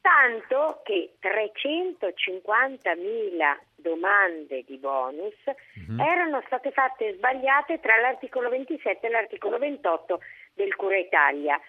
[0.00, 6.00] Tanto che 350.000 domande di bonus mm-hmm.
[6.00, 10.20] erano state fatte sbagliate tra l'articolo 27 e l'articolo 28
[10.54, 11.60] del Cura Italia.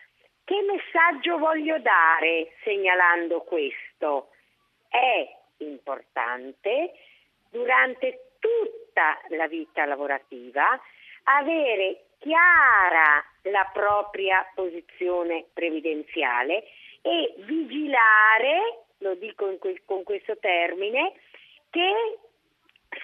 [0.44, 4.30] Che messaggio voglio dare segnalando questo?
[4.88, 6.94] È importante
[7.50, 10.80] durante tutta la vita lavorativa
[11.24, 16.64] avere chiara la propria posizione previdenziale
[17.02, 21.14] e vigilare, lo dico que- con questo termine,
[21.72, 22.20] che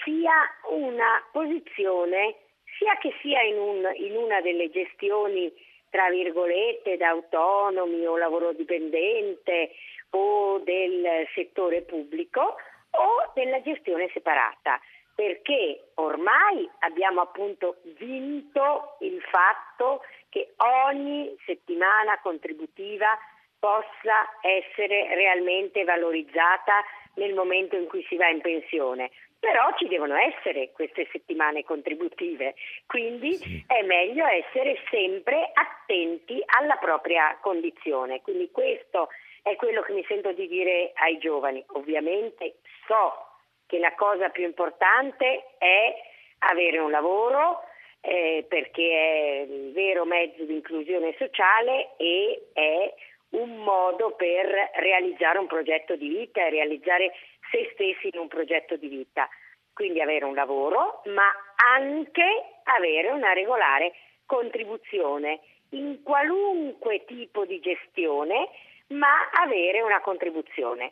[0.03, 0.33] sia
[0.69, 2.35] una posizione,
[2.77, 5.51] sia che sia in, un, in una delle gestioni
[5.89, 9.71] tra virgolette da autonomi o lavoro dipendente
[10.11, 12.55] o del settore pubblico
[12.91, 14.79] o della gestione separata
[15.17, 23.17] perché ormai abbiamo appunto vinto il fatto che ogni settimana contributiva
[23.57, 29.09] possa essere realmente valorizzata nel momento in cui si va in pensione.
[29.39, 32.53] Però ci devono essere queste settimane contributive,
[32.85, 33.63] quindi sì.
[33.65, 38.21] è meglio essere sempre attenti alla propria condizione.
[38.21, 39.09] Quindi questo
[39.41, 41.63] è quello che mi sento di dire ai giovani.
[41.69, 43.26] Ovviamente so
[43.67, 45.93] che la cosa più importante è
[46.39, 47.63] avere un lavoro
[48.01, 52.93] eh, perché è il vero mezzo di inclusione sociale e è
[53.29, 57.11] un modo per realizzare un progetto di vita e realizzare
[57.51, 59.27] se stessi in un progetto di vita.
[59.73, 62.23] Quindi avere un lavoro, ma anche
[62.63, 63.93] avere una regolare
[64.25, 65.39] contribuzione
[65.71, 68.49] in qualunque tipo di gestione,
[68.87, 70.91] ma avere una contribuzione.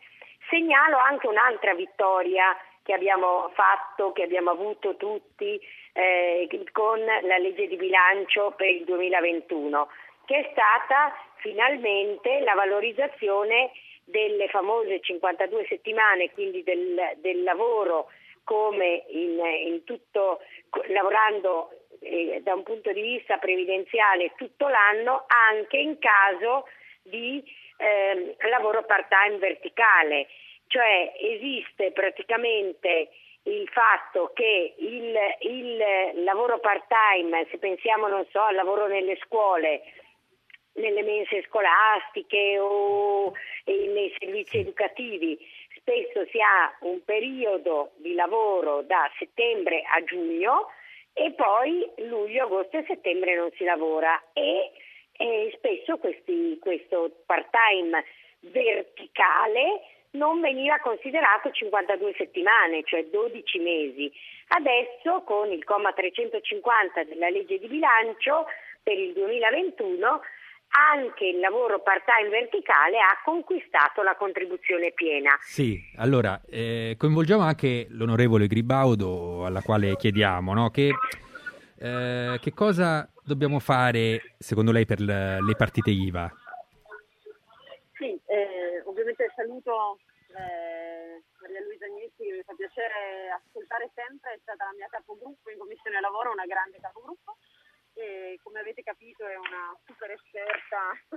[0.50, 5.60] Segnalo anche un'altra vittoria che abbiamo fatto, che abbiamo avuto tutti
[5.94, 9.88] eh, con la legge di bilancio per il 2021,
[10.26, 13.72] che è stata finalmente la valorizzazione
[14.04, 18.10] delle famose 52 settimane, quindi del, del lavoro
[18.44, 20.42] come in, in tutto,
[20.90, 26.68] lavorando eh, da un punto di vista previdenziale tutto l'anno, anche in caso
[27.02, 27.44] di
[27.78, 30.28] eh, lavoro part-time verticale,
[30.68, 33.10] cioè esiste praticamente
[33.44, 39.82] il fatto che il, il lavoro part-time, se pensiamo non so, al lavoro nelle scuole,
[40.74, 43.34] nelle mense scolastiche o
[43.66, 45.38] nei servizi educativi,
[45.78, 50.72] spesso si ha un periodo di lavoro da settembre a giugno
[51.14, 54.72] e poi luglio, agosto e settembre non si lavora e,
[55.18, 58.04] e spesso questi, questo part-time
[58.40, 64.12] verticale non veniva considerato 52 settimane, cioè 12 mesi.
[64.48, 68.46] Adesso con il comma 350 della legge di bilancio
[68.82, 70.22] per il 2021
[70.76, 75.38] anche il lavoro part-time verticale ha conquistato la contribuzione piena.
[75.40, 80.92] Sì, allora eh, coinvolgiamo anche l'onorevole Gribaudo alla quale chiediamo no, che,
[81.80, 86.32] eh, che cosa dobbiamo fare secondo lei per le, partite IVA?
[87.94, 89.98] Sì, eh, ovviamente saluto
[90.30, 95.58] eh, Maria Luisa Agnetti mi fa piacere ascoltare sempre, è stata la mia capogruppo in
[95.58, 97.38] Commissione Lavoro, una grande capogruppo
[97.96, 100.92] e come avete capito è una super esperta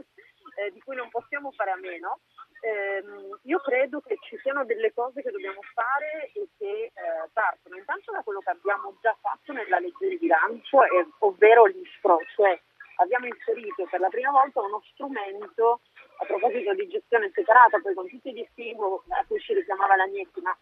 [0.57, 2.21] eh, di cui non possiamo fare a meno.
[2.61, 3.03] Eh,
[3.43, 6.93] io credo che ci siano delle cose che dobbiamo fare e che eh,
[7.33, 10.79] partono intanto da quello che abbiamo già fatto nella legge di bilancio,
[11.21, 12.61] ovvero l'ISPRO, cioè
[12.99, 15.81] abbiamo inserito per la prima volta uno strumento
[16.21, 20.41] a proposito di gestione separata, poi con tutti gli stimoli a cui ci richiamava l'Agnetti,
[20.41, 20.57] ma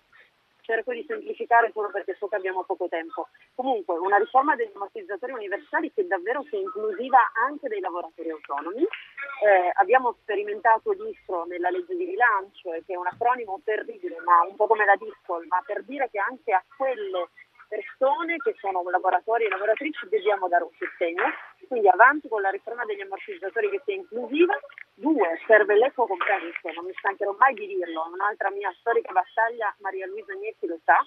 [0.67, 3.29] cerco di semplificare solo perché so che abbiamo poco tempo.
[3.55, 8.83] Comunque, una riforma degli ammortizzatori universali che davvero sia inclusiva anche dei lavoratori autonomi.
[8.83, 14.57] Eh, abbiamo sperimentato l'ISPRO nella legge di bilancio, che è un acronimo terribile, ma un
[14.57, 17.29] po' come la DISCOL, ma per dire che anche a quelle
[17.69, 21.25] persone che sono lavoratori e lavoratrici dobbiamo dare un sostegno
[21.67, 24.59] quindi avanti con la riforma degli ammortizzatori che sia inclusiva.
[24.95, 30.07] Due, serve l'eco compenso, non mi stancherò mai di dirlo, un'altra mia storica battaglia, Maria
[30.07, 31.05] Luisa Agnetti lo sa,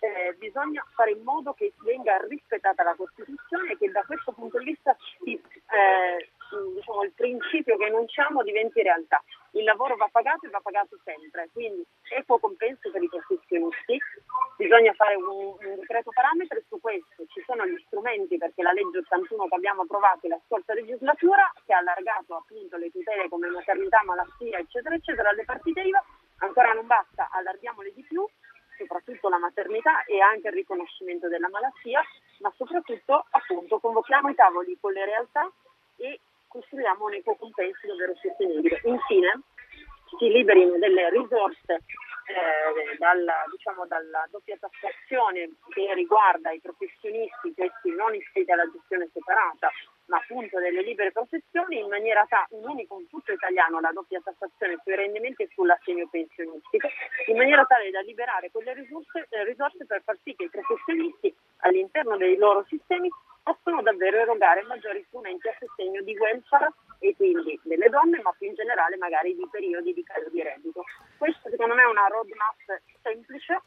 [0.00, 4.58] eh, bisogna fare in modo che venga rispettata la Costituzione e che da questo punto
[4.58, 4.94] di vista
[5.24, 6.28] eh,
[6.74, 9.22] diciamo, il principio che enunciamo diventi realtà.
[9.54, 13.98] Il lavoro va pagato e va pagato sempre, quindi equo compenso per i professionisti,
[14.56, 18.98] bisogna fare un, un decreto parametri su questo, ci sono gli strumenti perché la legge
[18.98, 24.02] 81 che abbiamo approvato la scorsa legislatura che ha allargato appunto le tutele come maternità,
[24.04, 26.02] malattia eccetera eccetera alle partite IVA,
[26.38, 28.26] ancora non basta, allarghiamole di più
[28.78, 32.02] soprattutto la maternità e anche il riconoscimento della malattia,
[32.40, 35.50] ma soprattutto appunto convochiamo i tavoli con le realtà
[35.96, 36.18] e
[36.52, 38.80] costruiamo un ecocompenso davvero sostenibile.
[38.84, 39.40] Infine
[40.18, 41.80] si liberino delle risorse
[42.28, 49.08] eh, dalla, diciamo, dalla, doppia tassazione che riguarda i professionisti, questi non iscritti alla gestione
[49.12, 49.70] separata,
[50.06, 54.20] ma appunto delle libere professioni, in maniera tale, un unico in tutto italiano, la doppia
[54.22, 56.88] tassazione sui rendimenti e sull'assegno pensionistico,
[57.26, 61.34] in maniera tale da liberare quelle risorse, eh, risorse per far sì che i professionisti
[61.64, 63.08] all'interno dei loro sistemi
[63.42, 68.48] possono davvero erogare maggiori strumenti a sostegno di welfare e quindi delle donne, ma più
[68.48, 70.84] in generale magari di periodi di calo di reddito.
[71.18, 73.60] Questo secondo me è una roadmap semplice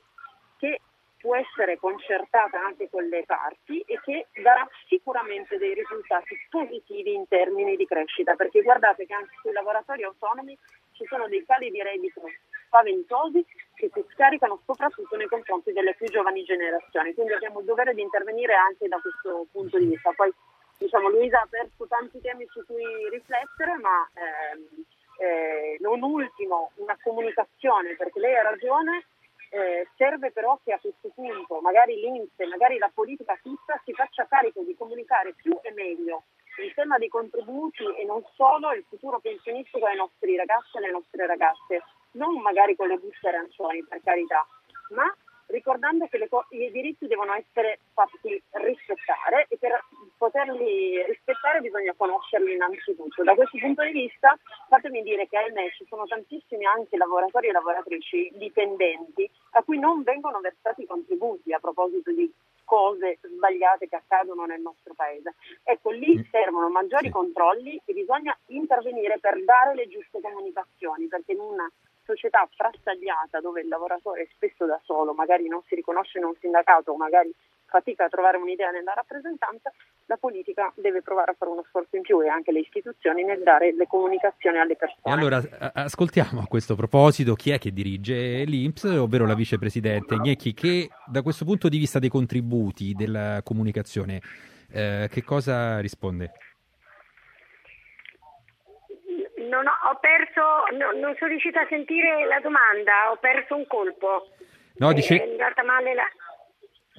[0.57, 0.79] che
[1.19, 7.27] può essere concertata anche con le parti e che darà sicuramente dei risultati positivi in
[7.27, 10.57] termini di crescita, perché guardate che anche sui lavoratori autonomi
[10.93, 12.21] ci sono dei cali di reddito
[12.67, 13.43] spaventosi
[13.75, 18.01] che si scaricano soprattutto nei confronti delle più giovani generazioni, quindi abbiamo il dovere di
[18.01, 20.11] intervenire anche da questo punto di vista.
[20.11, 20.33] Poi
[20.77, 24.85] diciamo, Luisa ha perso tanti temi su cui riflettere, ma ehm,
[25.19, 29.05] eh, non ultimo una comunicazione, perché lei ha ragione,
[29.51, 34.25] eh, serve però che a questo punto magari l'Inps, magari la politica tutta si faccia
[34.27, 36.23] carico di comunicare più e meglio
[36.63, 40.91] il tema dei contributi e non solo il futuro pensionistico ai nostri ragazzi e alle
[40.91, 41.83] nostre ragazze,
[42.15, 44.45] non magari con le buste arancioni per carità,
[44.89, 45.05] ma
[45.47, 49.83] ricordando che co- i diritti devono essere fatti rispettare e per
[50.17, 53.23] poterli rispettare bisogna conoscerli innanzitutto.
[53.23, 54.37] Da questo punto di vista
[54.69, 60.03] fatemi dire che ahimè ci sono tantissimi anche lavoratori e lavoratrici dipendenti a cui non
[60.03, 62.31] vengono versati i contributi a proposito di
[62.63, 65.35] cose sbagliate che accadono nel nostro paese.
[65.63, 66.23] Ecco, lì mm.
[66.31, 71.71] servono maggiori controlli e bisogna intervenire per dare le giuste comunicazioni, perché in una
[72.05, 76.33] società frastagliata dove il lavoratore è spesso da solo, magari non si riconosce in un
[76.39, 77.33] sindacato o magari
[77.65, 79.71] fatica a trovare un'idea nella rappresentanza,
[80.05, 83.41] la politica deve provare a fare uno sforzo in più e anche le istituzioni nel
[83.41, 85.15] dare le comunicazioni alle persone.
[85.15, 85.41] Allora
[85.73, 91.21] ascoltiamo a questo proposito chi è che dirige l'Inps, ovvero la vicepresidente Gnecchi, che da
[91.21, 94.21] questo punto di vista dei contributi della comunicazione,
[94.71, 96.31] eh, che cosa risponde?
[99.55, 103.65] Non ho, ho perso, no, non sono riuscita a sentire la domanda, ho perso un
[103.67, 104.27] colpo.
[104.77, 105.15] No, dice...
[105.15, 106.03] È andata male la...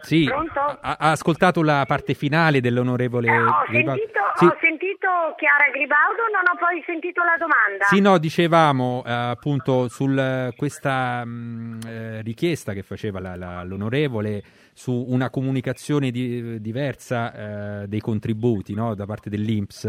[0.00, 4.44] Sì, ha, ha, ascoltato la parte finale dell'onorevole eh, ho, sentito, sì.
[4.44, 7.84] ho sentito Chiara Gribaudo, non ho poi sentito la domanda.
[7.86, 10.04] Sì, no, dicevamo eh, appunto su
[10.54, 14.42] questa mh, mm, eh, richiesta che faceva la, la, l'onorevole
[14.74, 19.84] su una comunicazione di, diversa eh, dei contributi no, da parte dell'Inps.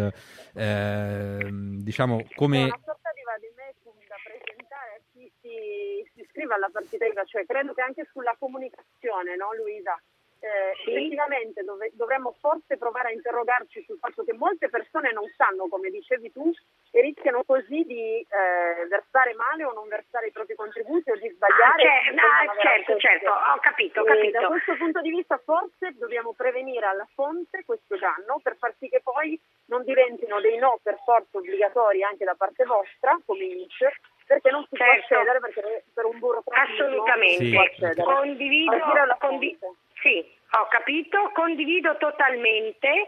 [0.53, 2.63] Eh, diciamo come...
[2.63, 7.45] Una sorta di vademecum da presentare a chi si, si iscrive alla partita IVA, cioè
[7.45, 9.99] credo che anche sulla comunicazione, no Luisa?
[10.39, 10.91] eh, sì.
[10.91, 15.89] effettivamente dov- dovremmo forse provare a interrogarci sul fatto che molte persone non sanno, come
[15.89, 16.51] dicevi tu,
[16.91, 21.29] e rischiano così di eh, versare male o non versare i propri contributi o di
[21.29, 21.83] sbagliare.
[21.83, 24.39] Ah, cioè, ah, certo, certo, ho capito, ho capito.
[24.39, 28.89] da questo punto di vista forse dobbiamo prevenire alla fonte questo danno per far sì
[28.89, 33.91] che poi non diventino dei no per forza obbligatori anche da parte vostra, come INCE,
[34.27, 35.05] perché non si certo.
[35.07, 38.01] può accedere perché per un burocratismo assolutamente sì.
[38.03, 38.77] condivido,
[39.19, 43.07] condivido sì, ho capito, condivido totalmente.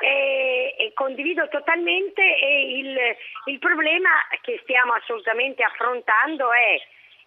[0.00, 2.96] E, e condivido totalmente e il,
[3.46, 4.10] il problema
[4.42, 6.80] che stiamo assolutamente affrontando è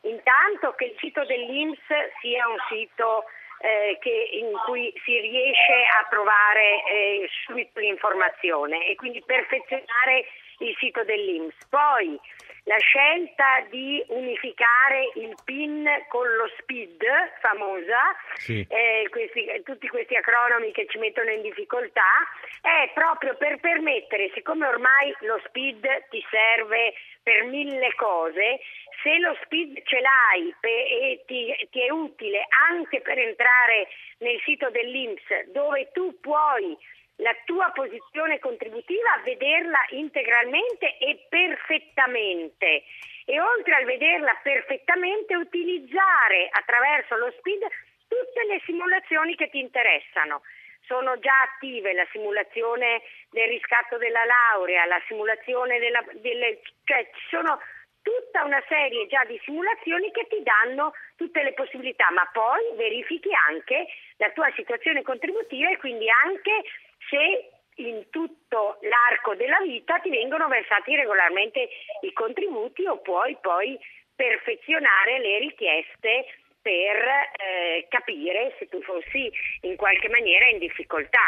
[0.03, 1.83] intanto che il sito dell'Inps
[2.21, 3.25] sia un sito
[3.59, 10.25] eh, che, in cui si riesce a trovare eh, subito l'informazione e quindi perfezionare
[10.59, 11.55] il sito dell'Inps.
[11.69, 12.17] Poi
[12.63, 17.03] la scelta di unificare il PIN con lo SPID,
[17.39, 18.65] famosa, sì.
[18.69, 22.27] eh, questi, tutti questi acronomi che ci mettono in difficoltà,
[22.61, 26.93] è proprio per permettere, siccome ormai lo SPID ti serve
[27.23, 28.59] per mille cose,
[29.03, 33.87] se lo SPID ce l'hai e ti, ti è utile anche per entrare
[34.19, 36.77] nel sito dell'Inps dove tu puoi
[37.21, 42.83] la tua posizione contributiva, vederla integralmente e perfettamente
[43.25, 47.61] e oltre a vederla perfettamente utilizzare attraverso lo SPID
[48.07, 50.41] tutte le simulazioni che ti interessano.
[50.85, 57.27] Sono già attive la simulazione del riscatto della laurea, la simulazione della, delle, cioè ci
[57.29, 57.61] sono
[58.01, 63.29] tutta una serie già di simulazioni che ti danno tutte le possibilità, ma poi verifichi
[63.47, 63.85] anche
[64.17, 66.63] la tua situazione contributiva e quindi anche
[67.11, 67.51] se
[67.83, 71.67] in tutto l'arco della vita ti vengono versati regolarmente
[72.01, 73.77] i contributi o puoi poi
[74.15, 76.25] perfezionare le richieste
[76.61, 79.31] per eh, capire se tu fossi
[79.61, 81.27] in qualche maniera in difficoltà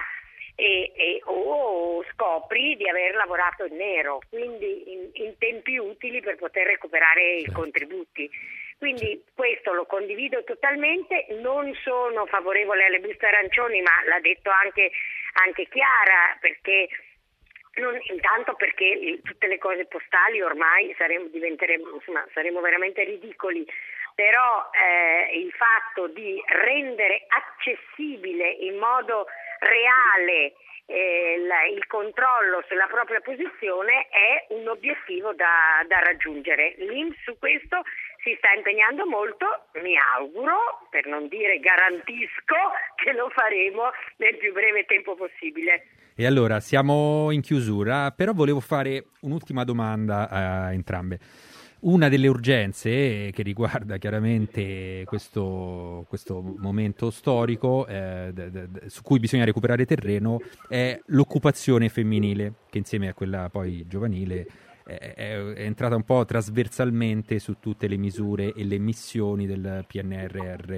[0.55, 6.36] e, e, o scopri di aver lavorato in nero, quindi in, in tempi utili per
[6.36, 8.29] poter recuperare i contributi.
[8.84, 14.91] Quindi questo lo condivido totalmente, non sono favorevole alle buste arancioni, ma l'ha detto anche,
[15.45, 16.89] anche Chiara, perché
[17.75, 21.29] non, intanto perché tutte le cose postali ormai saremo,
[21.93, 23.65] insomma, saremo veramente ridicoli,
[24.15, 29.27] però eh, il fatto di rendere accessibile in modo
[29.59, 30.55] reale
[30.88, 31.39] eh,
[31.73, 36.75] il controllo sulla propria posizione è un obiettivo da, da raggiungere.
[36.77, 37.81] L'INPS su questo
[38.24, 39.45] si sta impegnando molto,
[39.84, 42.55] mi auguro, per non dire garantisco,
[42.95, 45.86] che lo faremo nel più breve tempo possibile.
[46.15, 51.19] E allora siamo in chiusura, però volevo fare un'ultima domanda a entrambe.
[51.84, 59.19] Una delle urgenze che riguarda chiaramente questo, questo momento storico eh, d- d- su cui
[59.19, 64.45] bisogna recuperare terreno è l'occupazione femminile, che insieme a quella poi giovanile
[64.86, 70.77] è, è entrata un po' trasversalmente su tutte le misure e le missioni del PNRR.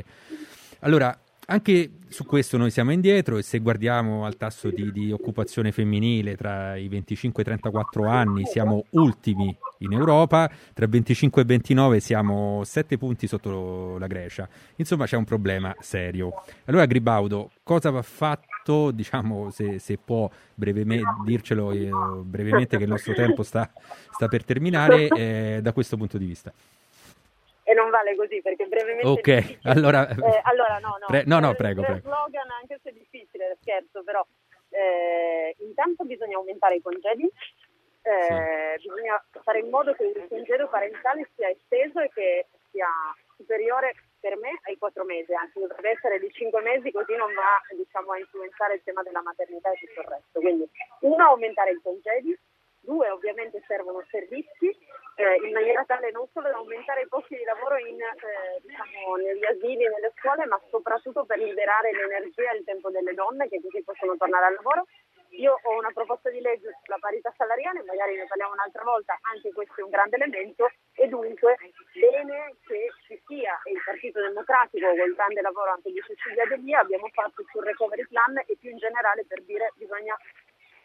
[0.80, 1.18] Allora,
[1.48, 6.36] anche su questo noi siamo indietro e se guardiamo al tasso di, di, occupazione femminile
[6.36, 12.00] tra i 25 e i 34 anni siamo ultimi in Europa, tra 25 e 29
[12.00, 14.48] siamo 7 punti sotto la Grecia.
[14.78, 16.44] Insomma c'è un problema serio.
[16.66, 21.90] Allora Gribaudo, cosa va fatto, diciamo se, se può brevemente, dircelo eh,
[22.24, 23.70] brevemente che il nostro tempo sta,
[24.12, 26.54] sta per terminare eh, da questo punto di vista?
[27.76, 31.56] Non vale così perché brevemente ok allora, eh, allora no no, pre- no, no eh,
[31.56, 32.00] prego, prego.
[32.00, 34.26] slogan anche se è difficile scherzo però
[34.70, 37.30] eh, intanto bisogna aumentare i congedi
[38.06, 38.88] eh, sì.
[38.88, 42.88] bisogna fare in modo che il congedo parentale sia esteso e che sia
[43.36, 47.62] superiore per me ai quattro mesi, anzi dovrebbe essere di cinque mesi così non va
[47.76, 50.40] diciamo, a influenzare il tema della maternità e tutto il resto.
[50.40, 50.70] Quindi
[51.02, 52.36] uno aumentare i congedi,
[52.82, 54.76] due ovviamente servono servizi
[55.16, 59.16] eh, in maniera tale non solo da aumentare i posti di lavoro in, eh, diciamo,
[59.16, 63.62] negli asili, nelle scuole, ma soprattutto per liberare l'energia e il tempo delle donne che
[63.62, 64.86] così possono tornare al lavoro.
[65.36, 69.52] Io ho una proposta di legge sulla parità salariale, magari ne parliamo un'altra volta, anche
[69.52, 71.58] questo è un grande elemento e dunque
[71.92, 76.56] bene che ci sia e il Partito Democratico col grande lavoro anche di Cecilia De
[76.58, 80.16] Via abbiamo fatto sul recovery plan e più in generale per dire bisogna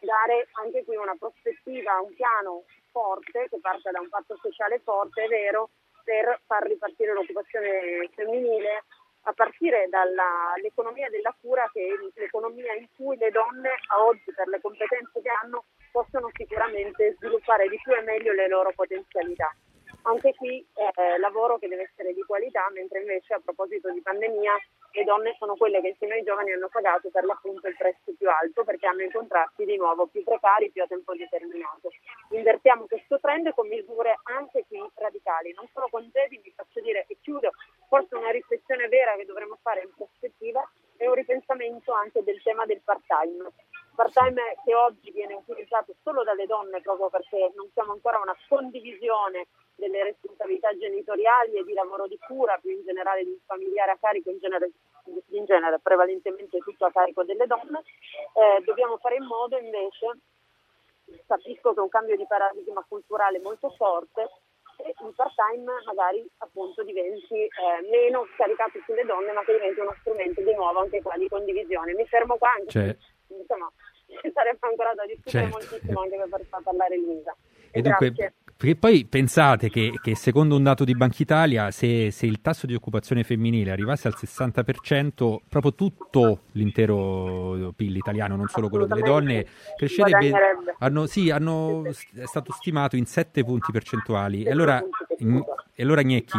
[0.00, 5.24] dare anche qui una prospettiva, un piano forte che parte da un patto sociale forte,
[5.24, 5.70] è vero,
[6.02, 8.84] per far ripartire l'occupazione femminile
[9.24, 14.48] a partire dall'economia della cura che è l'economia in cui le donne a oggi per
[14.48, 19.54] le competenze che hanno possono sicuramente sviluppare di più e meglio le loro potenzialità.
[20.02, 24.52] Anche qui eh, lavoro che deve essere di qualità, mentre invece a proposito di pandemia
[24.92, 28.28] le donne sono quelle che insieme ai giovani hanno pagato per l'appunto il prezzo più
[28.28, 31.90] alto perché hanno i contratti di nuovo più precari, più a tempo determinato.
[32.30, 37.18] Invertiamo questo trend con misure anche qui radicali, non solo congedi, vi faccio dire e
[37.20, 37.50] chiudo,
[37.88, 42.66] forse una riflessione vera che dovremmo fare in prospettiva è un ripensamento anche del tema
[42.66, 43.50] del part-time.
[43.94, 48.36] Part-time che oggi viene utilizzato solo dalle donne proprio perché non siamo ancora a una
[48.48, 53.92] condivisione delle responsabilità genitoriali e di lavoro di cura, più in generale di un familiare
[53.92, 54.70] a carico, in genere,
[55.30, 57.82] in genere prevalentemente tutto a carico delle donne,
[58.34, 60.18] eh, dobbiamo fare in modo invece,
[61.26, 64.28] capisco che è un cambio di paradigma culturale molto forte,
[64.76, 67.50] che il part-time magari appunto diventi eh,
[67.90, 71.94] meno scaricato sulle donne, ma che diventi uno strumento di nuovo anche qua di condivisione.
[71.94, 72.96] Mi fermo qua anche cioè.
[73.38, 73.70] Insomma
[74.20, 75.58] ci sarebbe ancora da discutere certo.
[75.58, 77.36] moltissimo anche per far parlare Lisa.
[77.72, 78.12] E, dunque,
[78.60, 82.66] perché poi pensate che, che, secondo un dato di Banca Italia, se, se, il tasso
[82.66, 89.00] di occupazione femminile arrivasse al 60%, proprio tutto l'intero PIL italiano, non solo quello delle
[89.00, 90.32] donne, crescerebbe.
[90.78, 94.42] Hanno, sì, hanno, è stato stimato in 7 punti percentuali.
[94.42, 94.82] E allora,
[95.74, 96.38] e allora Gnecchi,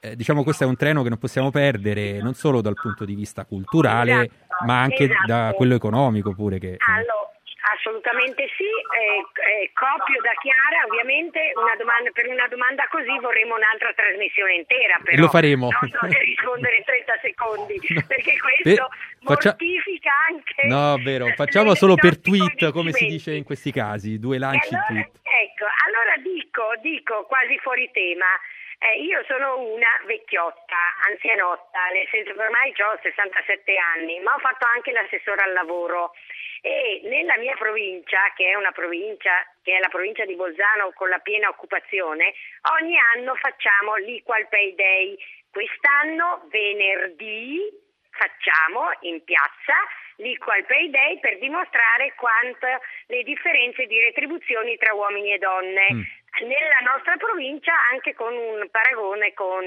[0.00, 3.14] eh, diciamo questo è un treno che non possiamo perdere, non solo dal punto di
[3.14, 4.30] vista culturale,
[4.66, 5.26] ma anche esatto.
[5.26, 6.76] da quello economico pure che...
[6.78, 7.28] Allora,
[7.68, 13.56] Assolutamente sì, eh, eh, copio da Chiara, ovviamente una domanda, per una domanda così vorremmo
[13.56, 15.68] un'altra trasmissione intera, però lo faremo.
[15.68, 17.76] non so se rispondere in 30 secondi,
[18.08, 19.50] perché questo Beh, faccia...
[19.58, 20.64] mortifica anche...
[20.64, 24.86] No, vero, facciamo solo per tweet, come si dice in questi casi, due lanci allora,
[24.88, 25.10] tweet.
[25.28, 28.32] Ecco, allora dico, dico quasi fuori tema,
[28.78, 30.76] eh, io sono una vecchiotta,
[31.10, 36.12] anzianotta, nel senso che ormai ho 67 anni, ma ho fatto anche l'assessore al lavoro
[36.60, 39.30] e nella mia provincia, che è una provincia
[39.62, 42.34] che è la provincia di Bolzano con la piena occupazione,
[42.78, 45.18] ogni anno facciamo l'Equal Pay Day.
[45.50, 49.74] Quest'anno venerdì facciamo in piazza
[50.16, 52.66] l'Equal Pay Day per dimostrare quanto
[53.06, 55.86] le differenze di retribuzioni tra uomini e donne.
[55.92, 56.02] Mm
[56.40, 59.64] nella nostra provincia anche con un paragone con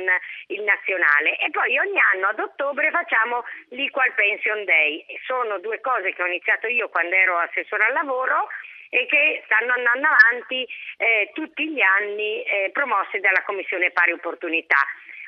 [0.48, 5.06] il nazionale e poi ogni anno ad ottobre facciamo l'Equal Pension Day.
[5.26, 8.48] Sono due cose che ho iniziato io quando ero assessore al lavoro
[8.90, 14.80] e che stanno andando avanti eh, tutti gli anni eh, promosse dalla Commissione Pari Opportunità.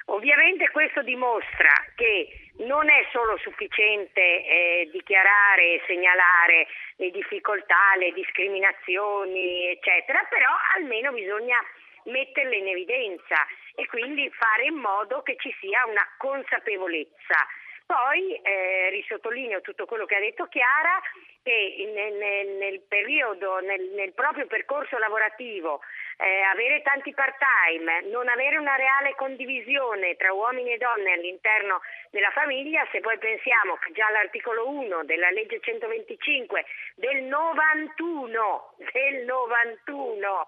[0.07, 8.11] Ovviamente questo dimostra che non è solo sufficiente eh, dichiarare e segnalare le difficoltà, le
[8.11, 11.57] discriminazioni, eccetera, però almeno bisogna
[12.05, 17.47] metterle in evidenza e quindi fare in modo che ci sia una consapevolezza.
[17.93, 20.99] Poi eh, risottolineo tutto quello che ha detto Chiara,
[21.43, 25.79] che nel, nel, nel periodo, nel, nel, proprio percorso lavorativo,
[26.17, 32.31] eh, avere tanti part-time, non avere una reale condivisione tra uomini e donne all'interno della
[32.31, 36.65] famiglia, se poi pensiamo che già l'articolo 1 della legge 125
[36.95, 40.47] del 91, del 91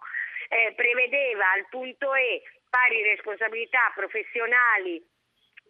[0.50, 2.42] eh, prevedeva al punto E
[2.72, 5.14] pari responsabilità professionali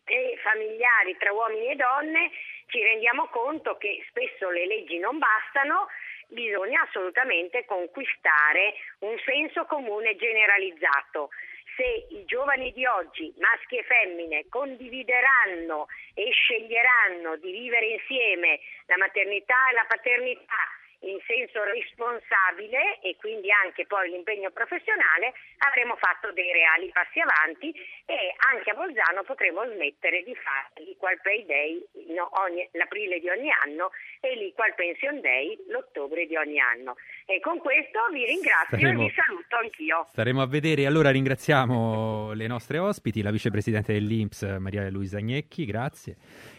[0.06, 2.32] e familiari tra uomini e donne,
[2.68, 5.88] ci rendiamo conto che spesso le leggi non bastano,
[6.28, 11.30] bisogna assolutamente conquistare un senso comune generalizzato.
[11.76, 18.98] Se i giovani di oggi, maschi e femmine, condivideranno e sceglieranno di vivere insieme la
[18.98, 25.34] maternità e la paternità in senso responsabile e quindi anche poi l'impegno professionale,
[25.70, 27.74] avremo fatto dei reali passi avanti
[28.06, 31.86] e anche a Bolzano potremo smettere di fare l'Equal Pay Day
[32.16, 36.96] no, ogni, l'aprile di ogni anno e l'Equal Pension Day l'ottobre di ogni anno.
[37.26, 40.06] E con questo vi ringrazio staremo, e vi saluto anch'io.
[40.10, 40.86] Staremo a vedere.
[40.86, 46.16] Allora ringraziamo le nostre ospiti, la vicepresidente dell'Inps Maria Luisa Agnecchi, grazie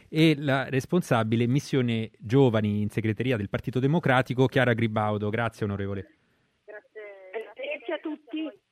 [0.09, 5.31] e la responsabile missione giovani in segreteria del Partito Democratico, Chiara Gribaudo.
[5.31, 6.07] Grazie onorevole.
[6.65, 8.65] Grazie, Grazie a tutti.